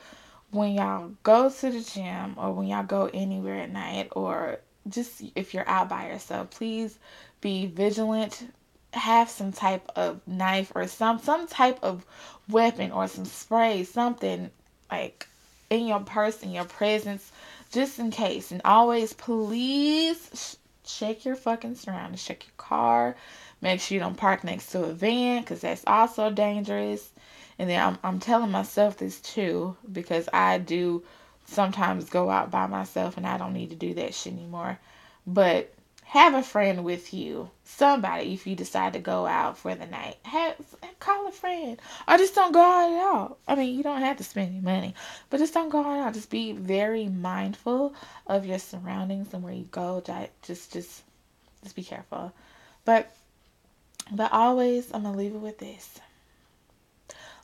when 0.53 0.75
y'all 0.75 1.11
go 1.25 1.51
to 1.51 1.71
the 1.73 1.81
gym 1.81 2.37
or 2.37 2.53
when 2.53 2.69
y'all 2.69 2.85
go 2.85 3.11
anywhere 3.13 3.57
at 3.57 3.73
night 3.73 4.07
or 4.13 4.61
just 4.89 5.21
if 5.35 5.53
you're 5.53 5.69
out 5.69 5.89
by 5.89 6.07
yourself, 6.07 6.51
please 6.51 7.01
be 7.41 7.67
vigilant. 7.67 8.47
Have 8.93 9.29
some 9.29 9.51
type 9.51 9.91
of 9.97 10.21
knife 10.29 10.71
or 10.77 10.87
some 10.87 11.19
some 11.19 11.49
type 11.49 11.81
of 11.83 12.07
weapon 12.49 12.93
or 12.93 13.09
some 13.09 13.25
spray, 13.25 13.83
something 13.83 14.51
like 14.89 15.27
in 15.69 15.89
your 15.89 15.99
purse, 15.99 16.41
in 16.45 16.53
your 16.53 16.67
presence, 16.67 17.33
just 17.73 17.99
in 17.99 18.13
case. 18.13 18.53
And 18.53 18.61
always, 18.65 19.15
please 19.15 20.57
check 20.85 21.25
your 21.25 21.35
fucking 21.35 21.75
surroundings, 21.75 22.23
check 22.23 22.45
your 22.47 22.55
car. 22.57 23.17
Make 23.61 23.81
sure 23.81 23.97
you 23.97 24.01
don't 24.01 24.17
park 24.17 24.45
next 24.45 24.71
to 24.71 24.85
a 24.85 24.93
van 24.93 25.41
because 25.41 25.63
that's 25.63 25.83
also 25.89 26.31
dangerous. 26.31 27.12
And 27.63 27.71
then 27.71 27.81
I'm, 27.81 27.99
I'm 28.03 28.19
telling 28.19 28.51
myself 28.51 28.97
this 28.97 29.21
too 29.21 29.77
because 29.93 30.29
I 30.33 30.59
do 30.59 31.05
sometimes 31.47 32.11
go 32.11 32.29
out 32.29 32.51
by 32.51 32.67
myself 32.67 33.17
and 33.17 33.25
I 33.25 33.39
don't 33.39 33.53
need 33.53 33.71
to 33.71 33.77
do 33.77 33.95
that 33.95 34.15
shit 34.15 34.33
anymore. 34.33 34.81
But 35.29 35.73
have 36.03 36.35
a 36.35 36.43
friend 36.43 36.83
with 36.83 37.15
you. 37.15 37.51
Somebody, 37.63 38.33
if 38.33 38.49
you 38.49 38.57
decide 38.57 38.95
to 38.95 38.99
go 38.99 39.27
out 39.27 39.59
for 39.59 39.77
the 39.77 39.87
night, 39.87 40.17
have 40.25 40.57
call 40.99 41.29
a 41.29 41.31
friend, 41.31 41.81
or 42.09 42.19
just 42.19 42.35
don't 42.35 42.51
go 42.51 42.61
out 42.61 42.93
at 42.93 43.01
all. 43.01 43.39
I 43.47 43.55
mean, 43.55 43.77
you 43.77 43.85
don't 43.85 44.01
have 44.01 44.17
to 44.17 44.25
spend 44.25 44.51
any 44.51 44.61
money, 44.61 44.97
but 45.31 45.39
just 45.39 45.55
don't 45.55 45.69
go 45.69 45.85
out 45.85 46.09
at. 46.09 46.15
Just 46.15 46.31
be 46.31 46.51
very 46.51 47.07
mindful 47.07 47.95
of 48.27 48.45
your 48.45 48.59
surroundings 48.59 49.33
and 49.33 49.45
where 49.45 49.55
you 49.55 49.69
go. 49.71 50.03
Just, 50.43 50.73
just, 50.73 51.05
just 51.63 51.77
be 51.77 51.85
careful. 51.85 52.33
But, 52.85 53.15
but 54.11 54.33
always, 54.33 54.93
I'm 54.93 55.05
gonna 55.05 55.17
leave 55.17 55.37
it 55.37 55.39
with 55.39 55.59
this. 55.59 56.01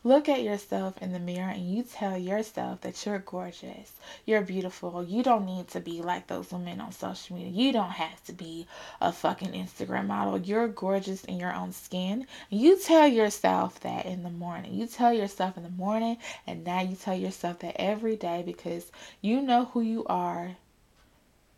Look 0.08 0.26
at 0.30 0.42
yourself 0.42 1.02
in 1.02 1.12
the 1.12 1.18
mirror 1.18 1.50
and 1.50 1.70
you 1.70 1.82
tell 1.82 2.16
yourself 2.16 2.80
that 2.80 3.04
you're 3.04 3.18
gorgeous, 3.18 3.92
you're 4.24 4.40
beautiful. 4.40 5.04
You 5.04 5.22
don't 5.22 5.44
need 5.44 5.68
to 5.68 5.80
be 5.80 6.00
like 6.00 6.28
those 6.28 6.50
women 6.50 6.80
on 6.80 6.92
social 6.92 7.36
media. 7.36 7.52
You 7.52 7.74
don't 7.74 7.90
have 7.90 8.24
to 8.24 8.32
be 8.32 8.66
a 9.02 9.12
fucking 9.12 9.52
Instagram 9.52 10.06
model. 10.06 10.38
You're 10.38 10.66
gorgeous 10.68 11.24
in 11.24 11.38
your 11.38 11.52
own 11.52 11.72
skin. 11.72 12.26
You 12.48 12.78
tell 12.78 13.06
yourself 13.06 13.80
that 13.80 14.06
in 14.06 14.22
the 14.22 14.30
morning. 14.30 14.72
You 14.72 14.86
tell 14.86 15.12
yourself 15.12 15.58
in 15.58 15.62
the 15.62 15.68
morning, 15.68 16.16
and 16.46 16.64
now 16.64 16.80
you 16.80 16.96
tell 16.96 17.14
yourself 17.14 17.58
that 17.58 17.78
every 17.78 18.16
day 18.16 18.42
because 18.46 18.90
you 19.20 19.42
know 19.42 19.66
who 19.66 19.82
you 19.82 20.06
are. 20.06 20.56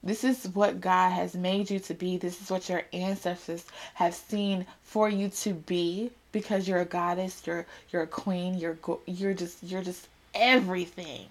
This 0.03 0.25
is 0.25 0.49
what 0.49 0.81
God 0.81 1.11
has 1.11 1.37
made 1.37 1.71
you 1.71 1.79
to 1.79 1.95
be. 1.95 2.17
This 2.17 2.43
is 2.43 2.51
what 2.51 2.69
your 2.69 2.83
ancestors 2.93 3.65
have 3.95 4.15
seen 4.15 4.67
for 4.83 5.09
you 5.09 5.29
to 5.29 5.55
be 5.55 6.11
because 6.33 6.69
you're 6.69 6.81
a 6.81 6.85
goddess, 6.85 7.43
you're 7.47 7.67
you're 7.91 8.03
a 8.03 8.07
queen, 8.07 8.55
you're 8.55 8.79
you're 9.07 9.35
just 9.35 9.63
you're 9.63 9.83
just 9.83 10.09
everything. 10.35 11.27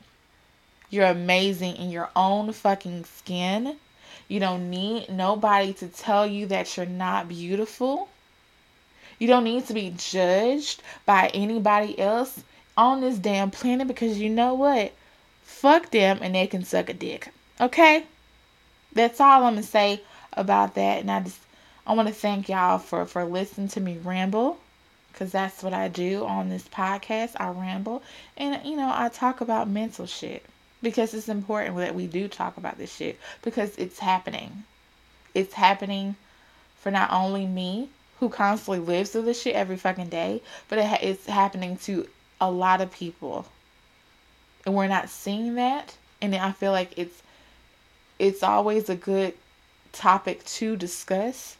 You're 0.90 1.06
amazing 1.06 1.76
in 1.76 1.92
your 1.92 2.10
own 2.16 2.52
fucking 2.52 3.06
skin. 3.06 3.78
You 4.28 4.40
don't 4.40 4.70
need 4.70 5.10
nobody 5.10 5.74
to 5.74 5.88
tell 5.88 6.26
you 6.26 6.48
that 6.48 6.76
you're 6.76 6.86
not 6.86 7.28
beautiful. 7.28 8.10
You 9.20 9.28
don't 9.28 9.44
need 9.44 9.68
to 9.68 9.74
be 9.74 9.94
judged 9.96 10.82
by 11.06 11.30
anybody 11.34 11.98
else 12.00 12.44
on 12.78 13.02
this 13.02 13.18
damn 13.18 13.52
planet 13.52 13.88
because 13.88 14.20
you 14.20 14.30
know 14.30 14.54
what? 14.54 14.94
Fuck 15.44 15.92
them 15.92 16.20
and 16.22 16.34
they 16.34 16.48
can 16.48 16.64
suck 16.64 16.90
a 16.90 16.94
dick. 16.94 17.30
Okay? 17.60 18.06
That's 18.94 19.20
all 19.20 19.44
I'm 19.44 19.54
gonna 19.54 19.64
say 19.64 20.02
about 20.34 20.76
that. 20.76 21.02
And 21.02 21.12
I 21.12 21.22
just 21.22 21.40
I 21.86 21.94
want 21.94 22.08
to 22.08 22.14
thank 22.14 22.50
y'all 22.50 22.80
for 22.80 23.06
for 23.06 23.26
listening 23.26 23.68
to 23.70 23.82
me 23.82 23.98
ramble 23.98 24.60
because 25.12 25.32
that's 25.32 25.64
what 25.64 25.74
I 25.74 25.88
do 25.88 26.26
on 26.26 26.50
this 26.50 26.68
podcast. 26.68 27.36
I 27.40 27.50
ramble 27.50 28.04
and 28.38 28.60
you 28.66 28.76
know 28.76 28.92
I 28.94 29.10
talk 29.10 29.42
about 29.42 29.68
mental 29.68 30.06
shit 30.06 30.44
because 30.82 31.14
it's 31.14 31.30
important 31.30 31.76
that 31.78 31.96
we 31.96 32.08
do 32.08 32.28
talk 32.28 32.58
about 32.58 32.78
this 32.78 32.94
shit 32.94 33.20
because 33.42 33.76
it's 33.78 34.00
happening. 34.00 34.64
It's 35.34 35.54
happening 35.54 36.16
for 36.80 36.92
not 36.92 37.12
only 37.12 37.46
me 37.46 37.90
who 38.20 38.30
constantly 38.30 38.80
lives 38.80 39.12
through 39.12 39.24
this 39.24 39.42
shit 39.42 39.56
every 39.56 39.78
fucking 39.78 40.10
day, 40.10 40.42
but 40.68 40.80
it, 40.80 41.04
it's 41.04 41.26
happening 41.26 41.78
to 41.78 42.08
a 42.42 42.50
lot 42.50 42.82
of 42.82 42.92
people, 42.92 43.46
and 44.66 44.76
we're 44.76 44.88
not 44.88 45.10
seeing 45.10 45.56
that. 45.56 45.96
And 46.22 46.36
I 46.36 46.52
feel 46.52 46.72
like 46.72 46.98
it's 46.98 47.22
it's 48.18 48.44
always 48.44 48.90
a 48.90 48.96
good 48.96 49.34
topic 49.92 50.44
to 50.46 50.76
discuss 50.76 51.56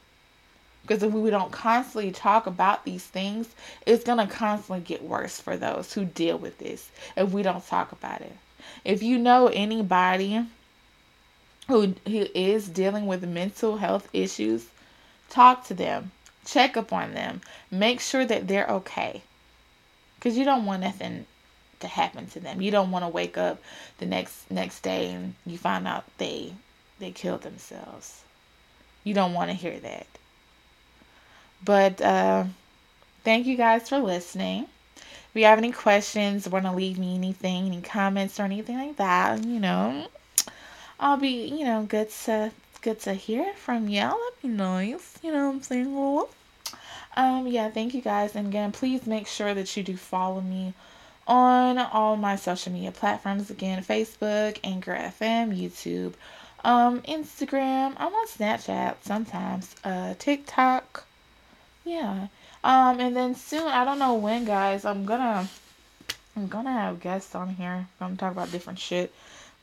because 0.90 1.04
if 1.04 1.14
we 1.14 1.30
don't 1.30 1.52
constantly 1.52 2.12
talk 2.12 2.48
about 2.48 2.84
these 2.84 3.04
things, 3.04 3.54
it's 3.86 4.04
going 4.04 4.18
to 4.18 4.26
constantly 4.26 4.84
get 4.84 5.04
worse 5.04 5.40
for 5.40 5.56
those 5.56 5.94
who 5.94 6.04
deal 6.04 6.36
with 6.36 6.58
this 6.58 6.90
if 7.16 7.30
we 7.30 7.44
don't 7.44 7.64
talk 7.68 7.92
about 7.92 8.22
it. 8.22 8.36
If 8.84 9.04
you 9.04 9.20
know 9.20 9.52
anybody 9.54 10.44
who, 11.68 11.94
who 12.08 12.26
is 12.34 12.68
dealing 12.68 13.06
with 13.06 13.24
mental 13.24 13.78
health 13.78 14.10
issues, 14.14 14.66
talk 15.30 15.64
to 15.68 15.76
them, 15.76 16.10
check 16.44 16.76
up 16.76 16.92
on 16.92 17.14
them, 17.14 17.42
make 17.70 18.00
sure 18.00 18.26
that 18.26 18.48
they're 18.48 18.68
okay. 18.70 19.22
Because 20.16 20.40
you 20.40 20.44
don't 20.44 20.66
want 20.66 20.82
nothing 20.82 21.28
to 21.82 21.88
happen 21.88 22.26
to 22.32 22.40
them. 22.40 22.64
You 22.64 22.72
don't 22.72 22.90
want 22.90 23.06
to 23.06 23.10
wake 23.10 23.38
up 23.38 23.62
the 24.00 24.08
next 24.08 24.50
next 24.50 24.82
day 24.82 25.12
and 25.12 25.36
you 25.46 25.60
find 25.60 25.88
out 25.88 26.06
they 26.18 26.56
they 26.98 27.12
killed 27.12 27.44
themselves. 27.44 28.24
You 29.04 29.14
don't 29.14 29.34
want 29.34 29.52
to 29.52 29.56
hear 29.56 29.80
that. 29.82 30.08
But 31.64 32.02
uh, 32.02 32.46
thank 33.24 33.46
you 33.46 33.58
guys 33.58 33.90
for 33.90 34.00
listening. 34.00 34.68
If 34.96 35.36
you 35.36 35.46
have 35.46 35.60
any 35.60 35.72
questions, 35.72 36.50
want 36.50 36.66
to 36.66 36.72
leave 36.72 36.98
me 36.98 37.16
anything, 37.16 37.68
any 37.68 37.82
comments 37.82 38.40
or 38.40 38.44
anything 38.44 38.78
like 38.78 38.98
that, 38.98 39.44
you 39.46 39.60
know, 39.60 40.08
I'll 41.00 41.18
be, 41.18 41.46
you 41.48 41.66
know, 41.66 41.84
good 41.84 42.10
to 42.26 42.52
good 42.82 43.00
to 43.02 43.14
hear 43.14 43.54
from 43.54 43.88
y'all. 43.90 44.18
That'd 44.18 44.42
be 44.42 44.48
nice. 44.48 45.20
You 45.22 45.32
know 45.32 45.48
what 45.48 45.56
I'm 45.56 45.62
saying? 45.62 46.24
Um, 47.16 47.48
yeah, 47.48 47.70
thank 47.70 47.94
you 47.94 48.02
guys. 48.02 48.36
And 48.36 48.48
again, 48.48 48.72
please 48.72 49.06
make 49.06 49.28
sure 49.28 49.54
that 49.54 49.76
you 49.76 49.84
do 49.84 49.98
follow 49.98 50.42
me 50.42 50.74
on 51.28 51.78
all 51.78 52.18
my 52.18 52.36
social 52.36 52.72
media 52.72 52.92
platforms. 52.92 53.50
Again, 53.50 53.84
Facebook, 53.84 54.58
Anchor 54.64 54.96
FM, 54.96 55.56
YouTube, 55.58 56.14
um, 56.64 57.02
Instagram. 57.02 57.94
I'm 57.98 58.14
on 58.14 58.28
Snapchat 58.28 58.96
sometimes. 59.02 59.76
Uh, 59.84 60.16
TikTok. 60.18 61.06
Yeah. 61.90 62.28
Um, 62.64 63.00
and 63.00 63.16
then 63.16 63.34
soon, 63.34 63.66
I 63.66 63.84
don't 63.84 63.98
know 63.98 64.14
when, 64.14 64.46
guys. 64.46 64.86
I'm 64.86 65.06
gonna, 65.06 65.50
I'm 66.36 66.48
gonna 66.48 66.72
have 66.72 67.00
guests 67.00 67.34
on 67.34 67.50
here. 67.56 67.88
I'm 68.00 68.16
gonna 68.16 68.16
talk 68.18 68.32
about 68.32 68.52
different 68.52 68.78
shit. 68.78 69.12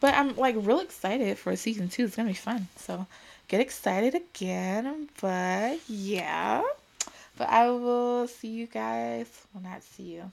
But 0.01 0.15
I'm 0.15 0.35
like 0.35 0.57
real 0.59 0.81
excited 0.81 1.39
for 1.39 1.55
season 1.55 1.89
two. 1.89 2.05
It's 2.05 2.17
gonna 2.17 2.31
be 2.31 2.35
fun. 2.35 2.67
So 2.77 3.07
get 3.47 3.61
excited 3.61 4.17
again. 4.17 5.09
But 5.21 5.79
yeah. 5.89 6.63
But 7.39 7.49
I 7.49 7.71
will 7.71 8.27
see 8.27 8.49
you 8.49 8.67
guys. 8.67 9.29
Well, 9.55 9.63
not 9.63 9.85
see 9.85 10.15
you. 10.15 10.33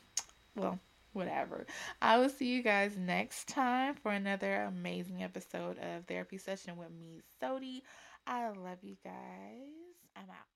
Well 0.56 0.80
whatever. 1.14 1.68
I 2.02 2.18
will 2.18 2.30
see 2.30 2.48
you 2.48 2.64
guys 2.64 2.98
next 2.98 3.48
time 3.48 3.94
for 3.94 4.12
another 4.12 4.64
amazing 4.64 5.22
episode 5.22 5.78
of 5.78 6.06
Therapy 6.08 6.40
Session 6.40 6.76
with 6.76 6.90
me, 6.90 7.22
Sodi. 7.40 7.84
I 8.26 8.48
love 8.50 8.80
you 8.82 8.96
guys. 9.04 9.14
I'm 10.16 10.28
out. 10.28 10.53